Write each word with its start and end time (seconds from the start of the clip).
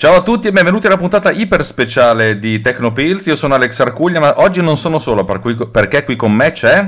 Ciao 0.00 0.14
a 0.14 0.22
tutti 0.22 0.48
e 0.48 0.52
benvenuti 0.52 0.86
alla 0.86 0.96
puntata 0.96 1.30
iper 1.30 1.62
speciale 1.62 2.38
di 2.38 2.62
Tecnopills. 2.62 3.26
Io 3.26 3.36
sono 3.36 3.52
Alex 3.52 3.80
Arcuglia, 3.80 4.18
ma 4.18 4.40
oggi 4.40 4.62
non 4.62 4.78
sono 4.78 4.98
solo 4.98 5.24
per 5.24 5.40
cui, 5.40 5.54
perché 5.68 6.04
qui 6.04 6.16
con 6.16 6.32
me 6.32 6.52
c'è 6.52 6.82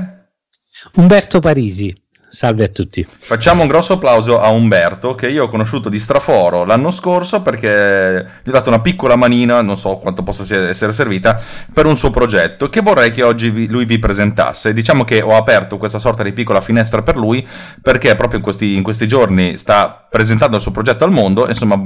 Umberto 0.95 1.39
Parisi. 1.39 1.95
Salve 2.35 2.63
a 2.63 2.67
tutti. 2.67 3.05
Facciamo 3.07 3.61
un 3.61 3.67
grosso 3.67 3.93
applauso 3.93 4.41
a 4.41 4.49
Umberto 4.49 5.13
che 5.13 5.29
io 5.29 5.43
ho 5.43 5.49
conosciuto 5.49 5.87
di 5.87 5.99
straforo 5.99 6.65
l'anno 6.65 6.89
scorso 6.89 7.43
perché 7.43 8.25
gli 8.41 8.49
ho 8.49 8.51
dato 8.51 8.69
una 8.69 8.79
piccola 8.79 9.15
manina, 9.15 9.61
non 9.61 9.77
so 9.77 9.97
quanto 9.97 10.23
possa 10.23 10.41
essere 10.67 10.93
servita, 10.93 11.39
per 11.71 11.85
un 11.85 11.95
suo 11.95 12.09
progetto 12.09 12.69
che 12.69 12.81
vorrei 12.81 13.11
che 13.11 13.21
oggi 13.21 13.51
vi, 13.51 13.67
lui 13.67 13.85
vi 13.85 13.99
presentasse. 13.99 14.73
Diciamo 14.73 15.03
che 15.03 15.21
ho 15.21 15.35
aperto 15.35 15.77
questa 15.77 15.99
sorta 15.99 16.23
di 16.23 16.33
piccola 16.33 16.59
finestra 16.59 17.03
per 17.03 17.17
lui 17.17 17.47
perché 17.79 18.15
proprio 18.15 18.39
in 18.39 18.43
questi, 18.43 18.75
in 18.75 18.81
questi 18.81 19.07
giorni 19.07 19.55
sta 19.55 20.07
presentando 20.09 20.55
il 20.55 20.63
suo 20.63 20.71
progetto 20.71 21.03
al 21.03 21.11
mondo. 21.11 21.47
Insomma, 21.47 21.79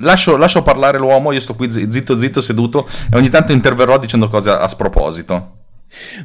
lascio, 0.00 0.36
lascio 0.36 0.62
parlare 0.62 0.98
l'uomo, 0.98 1.32
io 1.32 1.40
sto 1.40 1.54
qui 1.54 1.70
zitto 1.70 2.18
zitto 2.18 2.42
seduto 2.42 2.86
e 3.10 3.16
ogni 3.16 3.30
tanto 3.30 3.52
interverrò 3.52 3.98
dicendo 3.98 4.28
cose 4.28 4.50
a, 4.50 4.60
a 4.60 4.68
sproposito. 4.68 5.60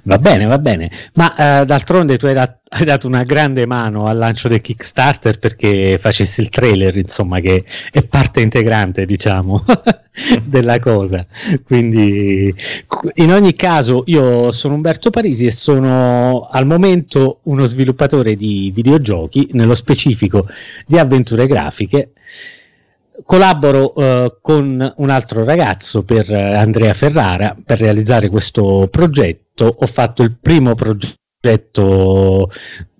Va 0.04 0.18
bene, 0.18 0.46
va 0.46 0.58
bene, 0.60 0.90
ma 1.16 1.34
uh, 1.62 1.66
d'altronde 1.66 2.18
tu 2.18 2.26
hai, 2.26 2.34
dat- 2.34 2.60
hai, 2.70 2.86
dato 2.86 3.08
una 3.08 3.24
grande 3.24 3.66
mano 3.66 4.08
al 4.08 4.18
lancio 4.18 4.48
del 4.48 4.62
Kickstarter 4.62 5.40
perché 5.40 5.98
facessi 6.00 6.42
il 6.42 6.50
trailer, 6.50 6.96
insomma, 6.96 7.40
che 7.40 7.64
è 7.92 8.06
parte 8.06 8.42
integrante, 8.42 9.06
diciamo, 9.06 9.64
della 10.44 10.80
cosa. 10.80 11.26
Quindi, 11.66 12.54
in 13.16 13.32
ogni 13.32 13.54
caso, 13.54 14.04
io 14.08 14.52
sono 14.52 14.76
Umberto 14.76 15.10
Parisi 15.10 15.46
e 15.46 15.52
sono 15.52 16.48
al 16.52 16.66
momento 16.66 17.40
uno 17.44 17.66
sviluppatore 17.66 18.36
di 18.36 18.72
videogiochi, 18.74 19.50
nello 19.52 19.76
specifico 19.76 20.48
di 20.86 20.98
avventure 20.98 21.48
grafiche 21.48 22.12
collaboro 23.26 23.94
uh, 23.96 24.38
con 24.42 24.94
un 24.96 25.10
altro 25.10 25.44
ragazzo 25.44 26.04
per 26.04 26.30
uh, 26.30 26.36
Andrea 26.36 26.94
Ferrara 26.94 27.56
per 27.64 27.80
realizzare 27.80 28.30
questo 28.30 28.88
progetto. 28.92 29.47
Ho 29.66 29.86
fatto 29.88 30.24
il 30.24 30.38
primo 30.38 30.76
progetto 30.76 32.50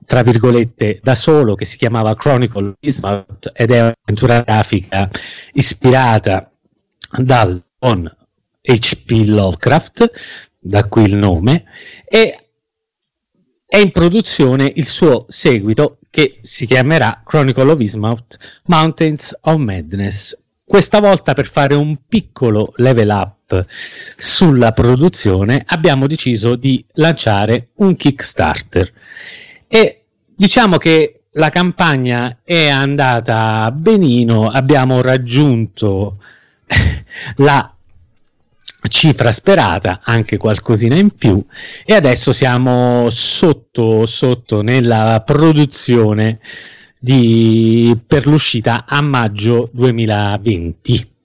tra 0.08 0.24
virgolette 0.24 1.02
da 1.04 1.16
solo 1.16 1.56
che 1.56 1.66
si 1.66 1.76
chiamava 1.78 2.16
Chronicle 2.16 2.76
Ismouth 2.80 3.52
ed 3.54 3.72
è 3.72 3.82
un'avventura 3.82 4.40
grafica 4.40 5.10
ispirata 5.52 6.50
dal 7.18 7.62
on 7.80 8.10
HP 8.62 9.24
Lovecraft, 9.26 10.12
da 10.58 10.86
qui 10.86 11.04
il 11.04 11.16
nome, 11.16 11.66
e 12.08 12.50
è 13.66 13.78
in 13.78 13.92
produzione 13.92 14.72
il 14.76 14.86
suo 14.86 15.26
seguito 15.28 16.00
che 16.10 16.40
si 16.42 16.66
chiamerà 16.66 17.22
Chronicle 17.26 17.72
of 17.72 17.82
Ismouth 17.82 18.38
Mountains 18.66 19.38
of 19.42 19.58
Madness. 19.58 20.46
Questa 20.64 21.00
volta 21.00 21.34
per 21.34 21.48
fare 21.48 21.76
un 21.76 21.98
piccolo 22.08 22.72
level 22.78 23.10
up 23.10 23.37
sulla 24.16 24.72
produzione 24.72 25.64
abbiamo 25.68 26.08
deciso 26.08 26.56
di 26.56 26.84
lanciare 26.94 27.70
un 27.76 27.96
Kickstarter 27.96 28.92
e 29.68 30.04
diciamo 30.36 30.78
che 30.78 31.22
la 31.32 31.50
campagna 31.50 32.40
è 32.44 32.68
andata 32.68 33.72
benino, 33.72 34.50
abbiamo 34.50 35.02
raggiunto 35.02 36.18
la 37.38 37.72
cifra 38.90 39.32
sperata, 39.32 40.02
anche 40.04 40.38
qualcosina 40.38 40.96
in 40.96 41.12
più, 41.12 41.44
e 41.86 41.94
adesso 41.94 42.32
siamo 42.32 43.10
sotto, 43.10 44.06
sotto 44.06 44.62
nella 44.62 45.22
produzione 45.26 46.40
di, 46.98 47.96
per 48.08 48.26
l'uscita 48.26 48.86
a 48.88 49.02
maggio 49.02 49.70
2020. 49.74 51.16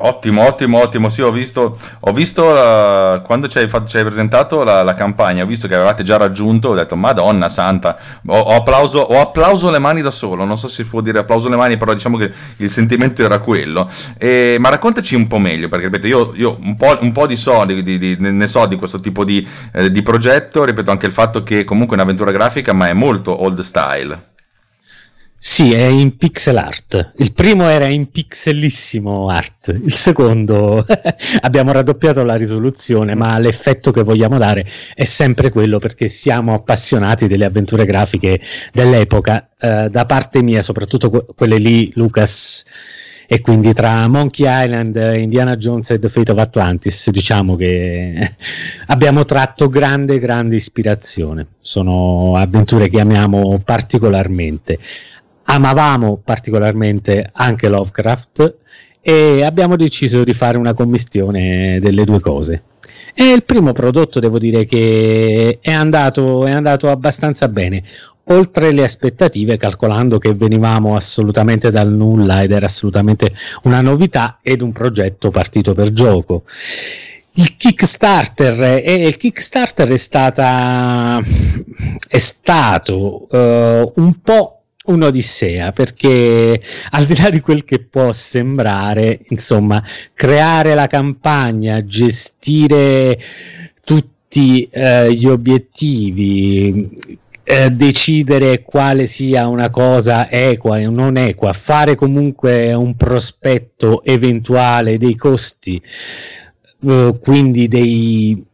Ottimo, 0.00 0.46
ottimo, 0.46 0.80
ottimo. 0.80 1.08
Sì, 1.08 1.22
ho 1.22 1.32
visto, 1.32 1.76
ho 1.98 2.12
visto 2.12 2.44
uh, 2.44 3.20
quando 3.22 3.48
ci 3.48 3.58
hai, 3.58 3.66
fatto, 3.66 3.88
ci 3.88 3.96
hai 3.96 4.04
presentato 4.04 4.62
la, 4.62 4.84
la, 4.84 4.94
campagna, 4.94 5.42
ho 5.42 5.46
visto 5.46 5.66
che 5.66 5.74
avevate 5.74 6.04
già 6.04 6.16
raggiunto, 6.16 6.68
ho 6.68 6.74
detto, 6.74 6.94
Madonna 6.94 7.48
santa, 7.48 7.98
ho, 8.26 8.38
ho, 8.38 8.54
applauso, 8.54 9.00
ho 9.00 9.20
applauso 9.20 9.72
le 9.72 9.80
mani 9.80 10.00
da 10.00 10.12
solo, 10.12 10.44
non 10.44 10.56
so 10.56 10.68
se 10.68 10.84
si 10.84 10.88
può 10.88 11.00
dire 11.00 11.18
applauso 11.18 11.48
le 11.48 11.56
mani, 11.56 11.76
però 11.76 11.94
diciamo 11.94 12.16
che 12.16 12.30
il 12.58 12.70
sentimento 12.70 13.24
era 13.24 13.40
quello. 13.40 13.90
E, 14.16 14.56
ma 14.60 14.68
raccontaci 14.68 15.16
un 15.16 15.26
po' 15.26 15.38
meglio, 15.38 15.66
perché 15.66 15.86
ripeto, 15.86 16.06
io, 16.06 16.32
io 16.36 16.56
un, 16.60 16.76
po', 16.76 16.96
un, 17.00 17.10
po', 17.10 17.26
di 17.26 17.36
soldi, 17.36 17.82
di, 17.82 17.98
di, 17.98 18.16
ne 18.20 18.46
so 18.46 18.66
di 18.66 18.76
questo 18.76 19.00
tipo 19.00 19.24
di, 19.24 19.44
eh, 19.72 19.90
di 19.90 20.02
progetto, 20.02 20.62
ripeto 20.62 20.92
anche 20.92 21.06
il 21.06 21.12
fatto 21.12 21.42
che 21.42 21.64
comunque 21.64 21.96
è 21.96 21.98
un'avventura 21.98 22.30
grafica, 22.30 22.72
ma 22.72 22.86
è 22.86 22.92
molto 22.92 23.42
old 23.42 23.58
style. 23.62 24.36
Sì, 25.40 25.72
è 25.72 25.84
in 25.84 26.16
pixel 26.16 26.56
art. 26.56 27.12
Il 27.18 27.32
primo 27.32 27.68
era 27.68 27.86
in 27.86 28.10
pixelissimo 28.10 29.28
art, 29.28 29.68
il 29.68 29.92
secondo 29.92 30.84
abbiamo 31.42 31.70
raddoppiato 31.70 32.24
la 32.24 32.34
risoluzione, 32.34 33.14
ma 33.14 33.38
l'effetto 33.38 33.92
che 33.92 34.02
vogliamo 34.02 34.36
dare 34.36 34.66
è 34.94 35.04
sempre 35.04 35.50
quello 35.50 35.78
perché 35.78 36.08
siamo 36.08 36.54
appassionati 36.54 37.28
delle 37.28 37.44
avventure 37.44 37.84
grafiche 37.84 38.40
dell'epoca. 38.72 39.48
Eh, 39.56 39.88
da 39.88 40.06
parte 40.06 40.42
mia, 40.42 40.60
soprattutto 40.60 41.08
que- 41.08 41.26
quelle 41.36 41.58
lì, 41.58 41.92
Lucas, 41.94 42.64
e 43.28 43.40
quindi 43.40 43.72
tra 43.74 44.08
Monkey 44.08 44.44
Island, 44.48 44.96
Indiana 45.14 45.56
Jones 45.56 45.90
e 45.92 46.00
The 46.00 46.08
Fate 46.08 46.32
of 46.32 46.38
Atlantis, 46.38 47.10
diciamo 47.10 47.54
che 47.54 48.34
abbiamo 48.86 49.24
tratto 49.24 49.68
grande, 49.68 50.18
grande 50.18 50.56
ispirazione. 50.56 51.46
Sono 51.60 52.34
avventure 52.34 52.88
che 52.88 52.98
amiamo 52.98 53.60
particolarmente 53.64 54.78
amavamo 55.50 56.20
particolarmente 56.22 57.30
anche 57.32 57.68
Lovecraft 57.68 58.56
e 59.00 59.42
abbiamo 59.42 59.76
deciso 59.76 60.24
di 60.24 60.34
fare 60.34 60.58
una 60.58 60.74
commistione 60.74 61.78
delle 61.80 62.04
due 62.04 62.20
cose. 62.20 62.62
E 63.14 63.32
il 63.32 63.42
primo 63.44 63.72
prodotto 63.72 64.20
devo 64.20 64.38
dire 64.38 64.64
che 64.64 65.58
è 65.60 65.72
andato, 65.72 66.46
è 66.46 66.50
andato 66.50 66.90
abbastanza 66.90 67.48
bene, 67.48 67.82
oltre 68.24 68.70
le 68.72 68.84
aspettative, 68.84 69.56
calcolando 69.56 70.18
che 70.18 70.34
venivamo 70.34 70.94
assolutamente 70.94 71.70
dal 71.70 71.92
nulla 71.92 72.42
ed 72.42 72.52
era 72.52 72.66
assolutamente 72.66 73.32
una 73.62 73.80
novità 73.80 74.38
ed 74.42 74.60
un 74.60 74.72
progetto 74.72 75.30
partito 75.30 75.72
per 75.72 75.90
gioco. 75.92 76.44
Il 77.32 77.56
Kickstarter, 77.56 78.82
eh, 78.84 79.06
il 79.06 79.16
Kickstarter 79.16 79.88
è, 79.88 79.96
stata, 79.96 81.20
è 82.08 82.18
stato 82.18 83.26
uh, 83.30 83.92
un 83.94 84.20
po' 84.20 84.57
un'odissea 84.88 85.72
perché 85.72 86.60
al 86.90 87.04
di 87.04 87.16
là 87.16 87.30
di 87.30 87.40
quel 87.40 87.64
che 87.64 87.80
può 87.80 88.12
sembrare, 88.12 89.20
insomma, 89.28 89.82
creare 90.14 90.74
la 90.74 90.86
campagna, 90.86 91.84
gestire 91.84 93.18
tutti 93.84 94.68
eh, 94.70 95.12
gli 95.14 95.26
obiettivi, 95.26 96.90
eh, 97.44 97.70
decidere 97.70 98.62
quale 98.62 99.06
sia 99.06 99.46
una 99.46 99.70
cosa 99.70 100.30
equa 100.30 100.78
e 100.78 100.86
non 100.86 101.16
equa, 101.16 101.52
fare 101.52 101.94
comunque 101.94 102.74
un 102.74 102.94
prospetto 102.94 104.04
eventuale 104.04 104.98
dei 104.98 105.16
costi, 105.16 105.80
eh, 106.86 107.18
quindi 107.20 107.68
dei 107.68 108.44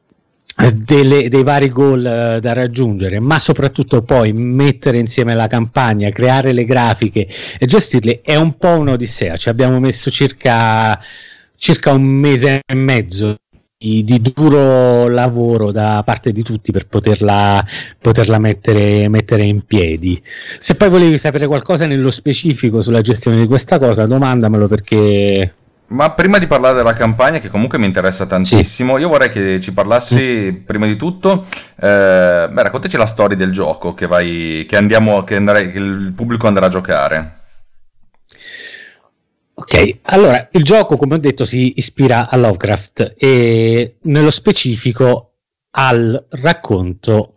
delle, 0.73 1.29
dei 1.29 1.43
vari 1.43 1.69
goal 1.69 2.37
uh, 2.37 2.41
da 2.41 2.53
raggiungere, 2.53 3.19
ma 3.19 3.39
soprattutto 3.39 4.03
poi 4.03 4.33
mettere 4.33 4.99
insieme 4.99 5.35
la 5.35 5.47
campagna, 5.47 6.11
creare 6.11 6.53
le 6.53 6.65
grafiche 6.65 7.27
e 7.59 7.67
gestirle 7.67 8.21
è 8.23 8.37
un 8.37 8.57
po' 8.57 8.79
un'odissea. 8.79 9.37
Ci 9.37 9.49
abbiamo 9.49 9.81
messo 9.81 10.11
circa, 10.11 10.99
circa 11.57 11.93
un 11.93 12.05
mese 12.05 12.61
e 12.65 12.75
mezzo 12.75 13.37
di, 13.77 14.05
di, 14.05 14.33
duro 14.33 15.09
lavoro 15.09 15.73
da 15.73 16.03
parte 16.05 16.33
di 16.33 16.43
tutti 16.43 16.73
per 16.73 16.87
poterla, 16.87 17.63
poterla 18.01 18.39
mettere, 18.39 19.09
mettere, 19.09 19.43
in 19.43 19.63
piedi. 19.63 20.23
Se 20.59 20.75
poi 20.77 20.89
volevi 20.89 21.19
sapere 21.19 21.47
qualcosa 21.47 21.87
nello 21.87 22.11
specifico 22.11 22.81
sulla 22.81 23.03
gestione 23.03 23.41
di 23.41 23.47
questa 23.47 23.79
cosa, 23.79 24.07
domandamelo 24.07 24.69
perché 24.69 25.55
ma 25.87 26.11
prima 26.13 26.39
di 26.39 26.47
parlare 26.47 26.75
della 26.75 26.95
campagna, 26.95 27.39
che 27.39 27.51
comunque 27.51 27.79
mi 27.79 27.87
interessa 27.87 28.27
tantissimo, 28.27 28.97
sì. 28.97 29.03
io 29.03 29.09
vorrei 29.09 29.29
che 29.29 29.61
ci 29.61 29.73
parlassi 29.73 30.63
prima 30.65 30.87
di 30.87 30.97
tutto. 30.97 31.47
Eh, 31.77 32.49
beh, 32.51 32.63
raccontaci 32.63 32.97
la 32.97 33.07
storia 33.07 33.37
del 33.37 33.53
gioco 33.53 33.95
che, 33.95 34.07
vai, 34.07 34.65
che, 34.69 34.77
andiamo, 34.77 35.23
che, 35.25 35.37
andrai, 35.37 35.71
che 35.71 35.79
il 35.79 36.13
pubblico 36.15 36.47
andrà 36.47 36.67
a 36.67 36.71
giocare. 36.71 37.39
Ok, 39.57 39.99
allora 40.03 40.49
il 40.53 40.65
gioco, 40.65 40.97
come 40.97 41.15
ho 41.15 41.19
detto, 41.19 41.45
si 41.45 41.75
ispira 41.77 42.29
a 42.29 42.37
Lovecraft 42.37 43.15
e 43.17 43.99
nello 44.03 44.31
specifico 44.31 45.35
al 45.71 46.27
racconto 46.31 47.31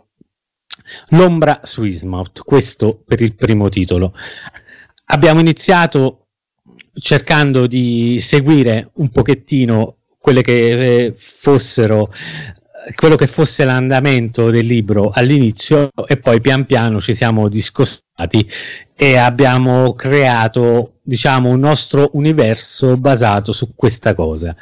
L'ombra 1.09 1.61
su 1.63 1.83
Ismouth, 1.83 2.41
questo 2.43 3.01
per 3.05 3.21
il 3.21 3.35
primo 3.35 3.69
titolo. 3.69 4.13
Abbiamo 5.05 5.39
iniziato 5.39 6.26
cercando 6.99 7.67
di 7.67 8.17
seguire 8.19 8.89
un 8.95 9.09
pochettino 9.09 9.97
quelle 10.19 10.41
che 10.41 11.05
eh, 11.05 11.13
fossero 11.15 12.11
quello 12.95 13.15
che 13.15 13.27
fosse 13.27 13.65
l'andamento 13.65 14.49
del 14.49 14.65
libro 14.65 15.09
all'inizio 15.13 15.89
e 16.07 16.17
poi 16.17 16.39
pian 16.39 16.65
piano 16.65 17.01
ci 17.01 17.13
siamo 17.13 17.49
discostati 17.49 18.49
e 18.95 19.17
abbiamo 19.17 19.93
creato 19.93 20.93
diciamo 21.01 21.49
un 21.49 21.59
nostro 21.59 22.09
universo 22.13 22.97
basato 22.97 23.51
su 23.51 23.73
questa 23.75 24.13
cosa. 24.13 24.55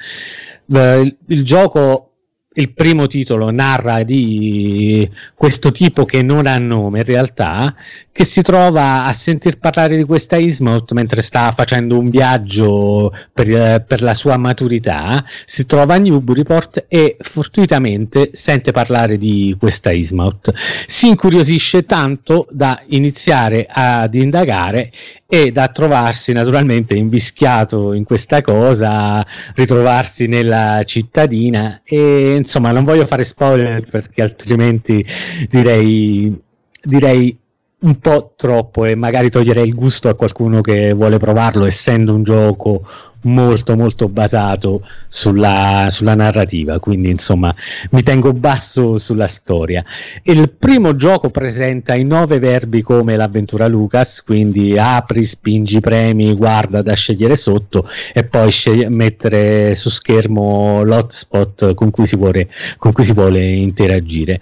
Il, 0.68 1.18
il 1.28 1.44
gioco 1.44 2.14
il 2.56 2.72
primo 2.72 3.07
titolo 3.07 3.52
narra 3.52 4.04
di 4.04 5.10
questo 5.34 5.72
tipo 5.72 6.06
che 6.06 6.22
non 6.22 6.48
ha 6.48 6.57
nome 6.57 7.00
in 7.00 7.06
realtà, 7.06 7.75
che 8.16 8.24
si 8.24 8.42
trova 8.42 9.04
a 9.04 9.12
sentir 9.12 9.57
parlare 9.57 9.98
di 9.98 10.06
questa 10.06 10.38
Ismouth 10.38 10.94
mentre 10.94 11.22
sta 11.22 11.52
facendo 11.52 12.00
un 12.00 12.10
viaggio 12.10 13.13
per, 13.34 13.84
per, 13.86 14.02
la 14.02 14.13
sua 14.13 14.38
maturità, 14.38 15.22
si 15.44 15.66
trova 15.66 15.96
a 15.96 15.98
Newburyport 15.98 16.86
e 16.88 17.18
fortuitamente 17.19 18.30
sente 18.31 18.72
parlare 18.72 19.18
di 19.18 19.54
questa 19.60 19.92
Ismouth. 19.92 20.54
Si 20.86 21.10
incuriosisce 21.10 21.84
tanto 21.84 22.48
da 22.51 22.81
iniziare 22.88 23.68
ad 23.69 24.16
indagare 24.16 24.92
e 25.28 25.51
da 25.51 25.68
trovarsi 25.68 26.31
naturalmente 26.31 26.96
invischiato 26.96 27.92
in 27.92 28.06
questa 28.06 28.42
cosa, 28.42 29.25
ritrovarsi 29.56 30.28
nella 30.28 30.84
cittadina 30.86 31.81
e 31.84 32.36
insomma 32.45 32.71
non 32.71 32.83
voglio 32.83 33.07
fare 33.07 33.24
spoiler 33.24 33.89
perché 33.89 34.21
altrimenti 34.21 35.03
direi 35.50 36.39
direi 36.83 37.36
un 37.80 38.00
po' 38.00 38.33
troppo 38.36 38.86
e 38.86 38.95
magari 38.95 39.30
toglierei 39.30 39.68
il 39.68 39.75
gusto 39.75 40.10
a 40.10 40.16
qualcuno 40.16 40.62
che 40.62 40.94
vuole 40.94 41.18
provarlo, 41.18 41.66
essendo 41.66 42.13
un 42.13 42.24
gioco 42.24 42.83
molto 43.25 43.75
molto 43.75 44.07
basato 44.07 44.81
sulla, 45.07 45.88
sulla, 45.89 46.16
narrativa, 46.16 46.80
quindi 46.80 47.10
insomma 47.10 47.54
mi 47.92 48.04
tengo 48.04 48.33
basso 48.33 48.98
sulla 48.98 49.27
storia. 49.27 49.83
Il 50.24 50.51
primo 50.51 50.95
gioco 50.95 51.30
presenta 51.30 51.95
i 51.95 52.04
nove 52.04 52.39
verbi 52.39 52.81
come 52.81 53.16
l'avventura 53.16 53.68
Lucas, 53.68 54.24
quindi 54.24 54.77
apri, 54.77 55.24
spingi, 55.24 55.80
premi, 55.80 56.33
guarda 56.33 56.81
da 56.81 56.94
scegliere 56.94 57.36
sotto 57.36 57.88
e 58.13 58.25
poi 58.25 58.51
scegli- 58.51 58.88
mettere 58.88 59.75
su 59.75 59.89
schermo 59.89 60.83
l'hotspot 60.83 61.74
con 61.74 61.89
cui 61.89 62.06
si 62.06 62.16
vuole, 62.16 62.48
con 62.77 62.92
cui 62.92 63.04
si 63.04 63.13
vuole 63.13 63.44
interagire. 63.44 64.39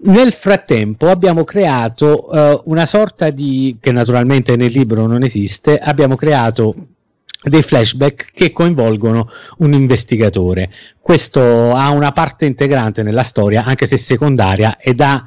Nel 0.00 0.32
frattempo 0.32 1.08
abbiamo 1.08 1.42
creato 1.42 2.28
uh, 2.30 2.62
una 2.70 2.86
sorta 2.86 3.30
di, 3.30 3.76
che 3.80 3.90
naturalmente 3.90 4.54
nel 4.54 4.70
libro 4.70 5.06
non 5.06 5.24
esiste, 5.24 5.76
abbiamo 5.76 6.14
creato 6.14 6.74
dei 7.42 7.62
flashback 7.62 8.30
che 8.32 8.52
coinvolgono 8.52 9.28
un 9.58 9.72
investigatore. 9.72 10.70
Questo 11.00 11.74
ha 11.74 11.90
una 11.90 12.12
parte 12.12 12.46
integrante 12.46 13.02
nella 13.02 13.24
storia, 13.24 13.64
anche 13.64 13.86
se 13.86 13.96
secondaria, 13.96 14.76
ed 14.78 15.00
ha 15.00 15.24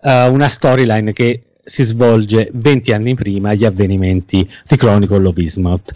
uh, 0.00 0.32
una 0.32 0.48
storyline 0.48 1.12
che 1.12 1.42
si 1.64 1.82
svolge 1.82 2.50
20 2.52 2.92
anni 2.92 3.14
prima 3.14 3.54
gli 3.54 3.64
avvenimenti 3.64 4.48
di 4.68 4.76
Chronicle 4.76 5.26
of 5.26 5.36
Ismouth 5.38 5.92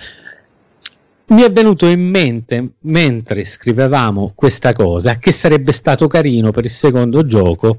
mi 1.29 1.43
è 1.43 1.51
venuto 1.51 1.87
in 1.87 2.09
mente 2.09 2.75
mentre 2.81 3.45
scrivevamo 3.45 4.33
questa 4.35 4.73
cosa 4.73 5.19
che 5.19 5.31
sarebbe 5.31 5.73
stato 5.73 6.07
carino 6.07 6.51
per 6.53 6.65
il 6.65 6.71
secondo 6.71 7.27
gioco 7.27 7.79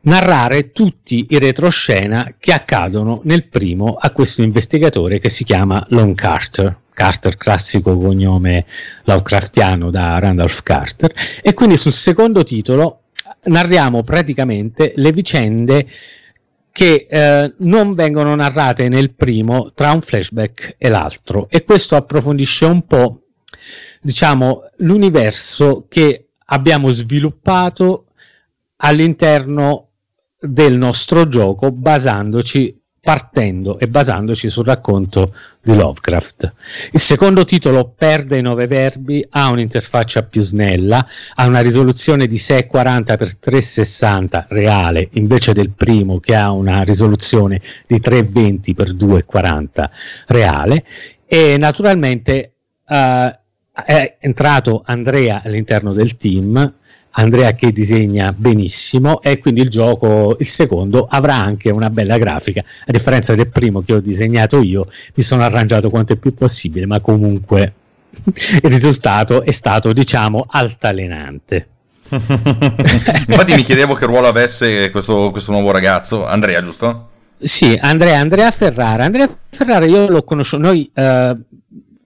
narrare 0.00 0.72
tutti 0.72 1.26
i 1.30 1.38
retroscena 1.38 2.34
che 2.38 2.52
accadono 2.52 3.20
nel 3.24 3.46
primo 3.46 3.96
a 3.98 4.10
questo 4.10 4.42
investigatore 4.42 5.18
che 5.18 5.28
si 5.28 5.44
chiama 5.44 5.84
Lon 5.90 6.14
Carter. 6.14 6.76
Carter, 6.98 7.36
classico 7.36 7.96
cognome 7.96 8.64
Lovecraftiano 9.04 9.88
da 9.88 10.18
Randolph 10.18 10.62
Carter, 10.64 11.12
e 11.40 11.54
quindi 11.54 11.76
sul 11.76 11.92
secondo 11.92 12.42
titolo 12.42 13.02
narriamo 13.44 14.02
praticamente 14.02 14.94
le 14.96 15.12
vicende 15.12 15.86
che 16.78 17.08
eh, 17.10 17.54
non 17.58 17.92
vengono 17.92 18.36
narrate 18.36 18.88
nel 18.88 19.12
primo 19.12 19.72
tra 19.74 19.90
un 19.90 20.00
flashback 20.00 20.76
e 20.78 20.88
l'altro. 20.88 21.48
E 21.50 21.64
questo 21.64 21.96
approfondisce 21.96 22.66
un 22.66 22.86
po' 22.86 23.22
diciamo 24.00 24.62
l'universo 24.76 25.86
che 25.88 26.28
abbiamo 26.46 26.90
sviluppato 26.90 28.04
all'interno 28.76 29.88
del 30.38 30.76
nostro 30.76 31.26
gioco 31.26 31.72
basandoci 31.72 32.77
partendo 33.00 33.78
e 33.78 33.86
basandoci 33.88 34.50
sul 34.50 34.64
racconto 34.64 35.32
di 35.62 35.72
Lovecraft. 35.74 36.52
Il 36.92 37.00
secondo 37.00 37.44
titolo 37.44 37.92
perde 37.96 38.38
i 38.38 38.42
nove 38.42 38.66
verbi, 38.66 39.24
ha 39.30 39.48
un'interfaccia 39.48 40.24
più 40.24 40.42
snella, 40.42 41.06
ha 41.34 41.46
una 41.46 41.60
risoluzione 41.60 42.26
di 42.26 42.36
640x360 42.36 44.46
reale 44.48 45.08
invece 45.12 45.52
del 45.52 45.70
primo 45.70 46.18
che 46.18 46.34
ha 46.34 46.50
una 46.50 46.82
risoluzione 46.82 47.60
di 47.86 47.94
320x240 47.96 49.88
reale 50.26 50.84
e 51.26 51.56
naturalmente 51.58 52.54
uh, 52.86 53.30
è 53.84 54.16
entrato 54.18 54.82
Andrea 54.84 55.42
all'interno 55.44 55.92
del 55.92 56.16
team 56.16 56.74
Andrea 57.12 57.52
che 57.52 57.72
disegna 57.72 58.32
benissimo 58.36 59.20
e 59.22 59.38
quindi 59.38 59.60
il 59.60 59.68
gioco, 59.68 60.36
il 60.38 60.46
secondo, 60.46 61.06
avrà 61.10 61.34
anche 61.34 61.70
una 61.70 61.90
bella 61.90 62.16
grafica, 62.18 62.60
a 62.60 62.92
differenza 62.92 63.34
del 63.34 63.48
primo 63.48 63.82
che 63.82 63.94
ho 63.94 64.00
disegnato 64.00 64.60
io, 64.60 64.86
mi 65.14 65.22
sono 65.22 65.42
arrangiato 65.42 65.90
quanto 65.90 66.12
è 66.12 66.16
più 66.16 66.34
possibile, 66.34 66.86
ma 66.86 67.00
comunque 67.00 67.72
il 68.20 68.70
risultato 68.70 69.42
è 69.42 69.50
stato, 69.50 69.92
diciamo, 69.92 70.46
altalenante. 70.48 71.68
Infatti 72.10 73.54
mi 73.54 73.62
chiedevo 73.62 73.94
che 73.94 74.06
ruolo 74.06 74.28
avesse 74.28 74.90
questo, 74.90 75.30
questo 75.30 75.52
nuovo 75.52 75.70
ragazzo, 75.70 76.24
Andrea, 76.24 76.62
giusto? 76.62 77.08
Sì, 77.40 77.78
Andrea, 77.80 78.18
Andrea 78.18 78.50
Ferrara. 78.50 79.04
Andrea 79.04 79.28
Ferrara 79.50 79.84
io 79.84 80.08
l'ho 80.08 80.22
conosciuto, 80.22 80.62
noi... 80.62 80.90
Uh, 80.94 81.38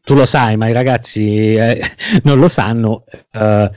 tu 0.05 0.15
lo 0.15 0.27
sai, 0.27 0.57
ma 0.57 0.69
i 0.69 0.73
ragazzi 0.73 1.55
eh, 1.55 1.81
non 2.25 2.41
lo 2.41 2.49
sanno. 2.49 3.05
Uh, 3.33 3.71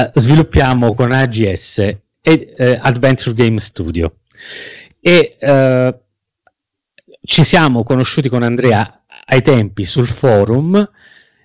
eh, 0.00 0.10
sviluppiamo 0.14 0.94
con 0.94 1.12
AGS 1.12 1.78
e 1.78 1.98
eh, 2.22 2.78
Adventure 2.80 3.34
Game 3.34 3.58
Studio. 3.58 4.16
E 5.00 5.36
eh, 5.38 5.98
ci 7.22 7.44
siamo 7.44 7.82
conosciuti 7.82 8.28
con 8.28 8.42
Andrea 8.42 9.02
ai 9.26 9.42
tempi 9.42 9.84
sul 9.84 10.06
forum 10.06 10.90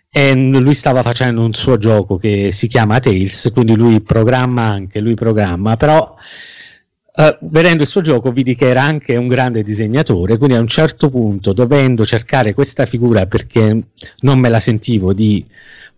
e 0.10 0.34
lui 0.34 0.74
stava 0.74 1.04
facendo 1.04 1.44
un 1.44 1.54
suo 1.54 1.78
gioco 1.78 2.16
che 2.18 2.50
si 2.52 2.68
chiama 2.68 3.00
Tales, 3.00 3.50
quindi 3.54 3.76
lui 3.76 4.02
programma 4.02 4.64
anche, 4.64 5.02
lui 5.02 5.14
programma, 5.14 5.76
però 5.76 6.16
uh, 7.16 7.38
vedendo 7.42 7.84
il 7.84 7.90
suo 7.90 8.00
gioco 8.00 8.32
vidi 8.32 8.56
che 8.56 8.70
era 8.70 8.82
anche 8.82 9.18
un 9.18 9.28
grande 9.28 9.62
disegnatore, 9.62 10.38
quindi 10.38 10.56
a 10.56 10.62
un 10.62 10.68
certo 10.68 11.10
punto 11.10 11.52
dovendo 11.52 12.06
cercare 12.06 12.54
questa 12.54 12.86
figura 12.86 13.26
perché 13.26 13.88
non 14.22 14.40
me 14.40 14.48
la 14.48 14.62
sentivo 14.62 15.12
di 15.12 15.46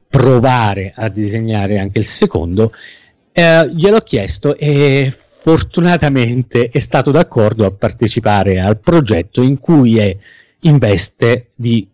provare 0.09 0.93
a 0.95 1.09
disegnare 1.09 1.79
anche 1.79 1.99
il 1.99 2.05
secondo, 2.05 2.71
eh, 3.31 3.69
gliel'ho 3.71 3.99
chiesto 3.99 4.57
e 4.57 5.13
fortunatamente 5.13 6.69
è 6.69 6.79
stato 6.79 7.11
d'accordo 7.11 7.65
a 7.65 7.71
partecipare 7.71 8.59
al 8.59 8.79
progetto 8.79 9.41
in 9.41 9.59
cui 9.59 9.97
è 9.97 10.15
in 10.61 10.77
veste 10.77 11.51
di 11.55 11.87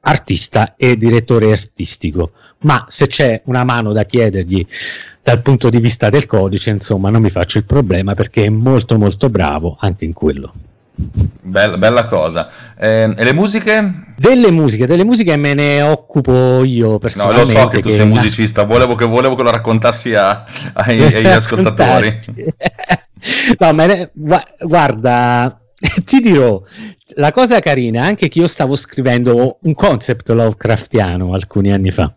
artista 0.00 0.74
e 0.76 0.96
direttore 0.96 1.52
artistico. 1.52 2.32
Ma 2.62 2.84
se 2.88 3.06
c'è 3.06 3.40
una 3.44 3.64
mano 3.64 3.92
da 3.92 4.04
chiedergli 4.04 4.66
dal 5.22 5.40
punto 5.40 5.70
di 5.70 5.78
vista 5.78 6.10
del 6.10 6.26
codice, 6.26 6.70
insomma, 6.70 7.10
non 7.10 7.22
mi 7.22 7.30
faccio 7.30 7.58
il 7.58 7.64
problema 7.64 8.14
perché 8.14 8.44
è 8.44 8.50
molto 8.50 8.98
molto 8.98 9.30
bravo 9.30 9.76
anche 9.80 10.04
in 10.04 10.12
quello. 10.12 10.52
Bella, 11.42 11.78
bella 11.78 12.04
cosa. 12.04 12.48
Eh, 12.78 13.12
e 13.16 13.24
le 13.24 13.32
musiche? 13.32 14.12
Delle 14.16 14.50
musiche, 14.50 14.86
delle 14.86 15.04
musiche 15.04 15.36
me 15.36 15.54
ne 15.54 15.82
occupo 15.82 16.62
io 16.62 16.98
personalmente. 16.98 17.52
No, 17.52 17.58
lo 17.58 17.64
so 17.64 17.68
che 17.68 17.80
tu 17.80 17.90
sei 17.90 18.06
musicista, 18.06 18.64
volevo 18.64 18.94
che, 18.94 19.06
volevo 19.06 19.34
che 19.34 19.42
lo 19.42 19.50
raccontassi 19.50 20.14
a, 20.14 20.44
ai, 20.74 21.02
agli 21.02 21.26
ascoltatori. 21.26 22.08
no, 23.58 23.70
ne, 23.72 24.10
guarda, 24.12 25.60
ti 26.04 26.20
dirò, 26.20 26.62
la 27.16 27.32
cosa 27.32 27.58
carina 27.60 28.02
è 28.02 28.06
anche 28.06 28.28
che 28.28 28.38
io 28.38 28.46
stavo 28.46 28.76
scrivendo 28.76 29.58
un 29.62 29.74
concept 29.74 30.28
Lovecraftiano 30.28 31.32
alcuni 31.32 31.72
anni 31.72 31.90
fa. 31.90 32.14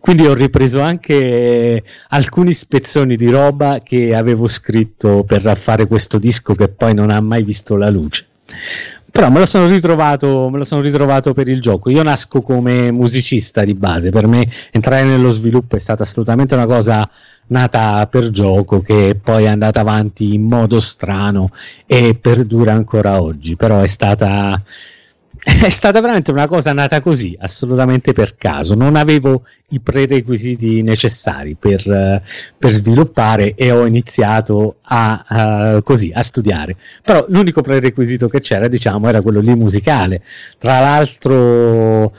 Quindi 0.00 0.26
ho 0.26 0.34
ripreso 0.34 0.80
anche 0.80 1.82
alcuni 2.08 2.52
spezzoni 2.52 3.16
di 3.16 3.30
roba 3.30 3.80
che 3.82 4.14
avevo 4.14 4.46
scritto 4.46 5.24
per 5.24 5.56
fare 5.56 5.86
questo 5.86 6.18
disco 6.18 6.54
che 6.54 6.68
poi 6.68 6.94
non 6.94 7.10
ha 7.10 7.20
mai 7.20 7.42
visto 7.42 7.76
la 7.76 7.88
luce. 7.88 8.26
Però 9.12 9.28
me 9.28 9.40
lo 9.40 9.46
sono 9.46 9.66
ritrovato, 9.66 10.48
me 10.50 10.56
lo 10.56 10.64
sono 10.64 10.80
ritrovato 10.80 11.34
per 11.34 11.46
il 11.46 11.60
gioco. 11.60 11.90
Io 11.90 12.02
nasco 12.02 12.40
come 12.40 12.90
musicista 12.90 13.62
di 13.62 13.74
base, 13.74 14.08
per 14.08 14.26
me 14.26 14.48
entrare 14.70 15.04
nello 15.04 15.28
sviluppo 15.28 15.76
è 15.76 15.78
stata 15.78 16.02
assolutamente 16.02 16.54
una 16.54 16.64
cosa 16.64 17.08
nata 17.48 18.06
per 18.06 18.30
gioco 18.30 18.80
che 18.80 19.18
poi 19.22 19.44
è 19.44 19.48
andata 19.48 19.80
avanti 19.80 20.32
in 20.32 20.44
modo 20.44 20.80
strano 20.80 21.50
e 21.86 22.16
perdura 22.18 22.72
ancora 22.72 23.20
oggi, 23.20 23.54
però 23.54 23.80
è 23.80 23.86
stata 23.86 24.62
è 25.64 25.70
stata 25.70 26.00
veramente 26.00 26.30
una 26.30 26.46
cosa 26.46 26.72
nata 26.72 27.00
così, 27.00 27.36
assolutamente 27.40 28.12
per 28.12 28.36
caso. 28.36 28.76
Non 28.76 28.94
avevo 28.94 29.42
i 29.70 29.80
prerequisiti 29.80 30.82
necessari 30.82 31.56
per, 31.58 31.82
uh, 31.84 32.20
per 32.56 32.72
sviluppare 32.72 33.54
e 33.56 33.72
ho 33.72 33.84
iniziato 33.84 34.76
a, 34.82 35.74
uh, 35.76 35.82
così, 35.82 36.12
a 36.14 36.22
studiare. 36.22 36.76
Però 37.02 37.24
l'unico 37.28 37.60
prerequisito 37.60 38.28
che 38.28 38.40
c'era, 38.40 38.68
diciamo, 38.68 39.08
era 39.08 39.20
quello 39.20 39.40
lì 39.40 39.52
musicale. 39.56 40.22
Tra 40.58 40.78
l'altro 40.78 42.12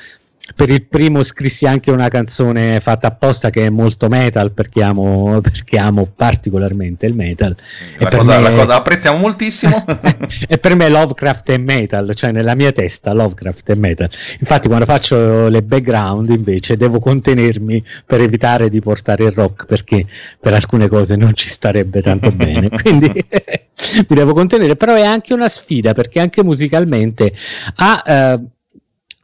per 0.55 0.69
il 0.69 0.83
primo 0.83 1.23
scrissi 1.23 1.65
anche 1.65 1.89
una 1.89 2.09
canzone 2.09 2.81
fatta 2.81 3.07
apposta 3.07 3.49
che 3.49 3.65
è 3.65 3.69
molto 3.69 4.09
metal 4.09 4.51
perché 4.51 4.83
amo, 4.83 5.39
perché 5.41 5.77
amo 5.77 6.11
particolarmente 6.13 7.05
il 7.05 7.15
metal. 7.15 7.55
La 7.97 8.09
cosa, 8.09 8.39
me... 8.39 8.49
la 8.49 8.51
cosa 8.51 8.75
apprezziamo 8.75 9.17
moltissimo. 9.17 9.83
e 10.47 10.57
per 10.57 10.75
me 10.75 10.89
Lovecraft 10.89 11.51
è 11.51 11.57
metal, 11.57 12.13
cioè 12.13 12.31
nella 12.31 12.55
mia 12.55 12.73
testa 12.73 13.13
Lovecraft 13.13 13.71
è 13.71 13.75
metal. 13.75 14.09
Infatti 14.39 14.67
quando 14.67 14.85
faccio 14.85 15.47
le 15.47 15.63
background 15.63 16.29
invece 16.29 16.75
devo 16.75 16.99
contenermi 16.99 17.81
per 18.05 18.19
evitare 18.19 18.69
di 18.69 18.81
portare 18.81 19.23
il 19.23 19.31
rock 19.31 19.65
perché 19.65 20.05
per 20.39 20.53
alcune 20.53 20.89
cose 20.89 21.15
non 21.15 21.33
ci 21.35 21.47
starebbe 21.47 22.01
tanto 22.01 22.29
bene. 22.35 22.67
Quindi 22.69 23.11
mi 23.15 24.15
devo 24.15 24.33
contenere, 24.33 24.75
però 24.75 24.93
è 24.95 25.03
anche 25.03 25.33
una 25.33 25.47
sfida 25.47 25.93
perché 25.93 26.19
anche 26.19 26.43
musicalmente 26.43 27.33
ha... 27.75 28.35
Uh, 28.35 28.51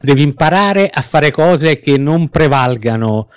devi 0.02 0.22
imparare 0.22 0.88
a 0.88 1.02
fare 1.02 1.30
cose 1.30 1.80
che 1.80 1.98
non 1.98 2.30
prevalgano 2.30 3.28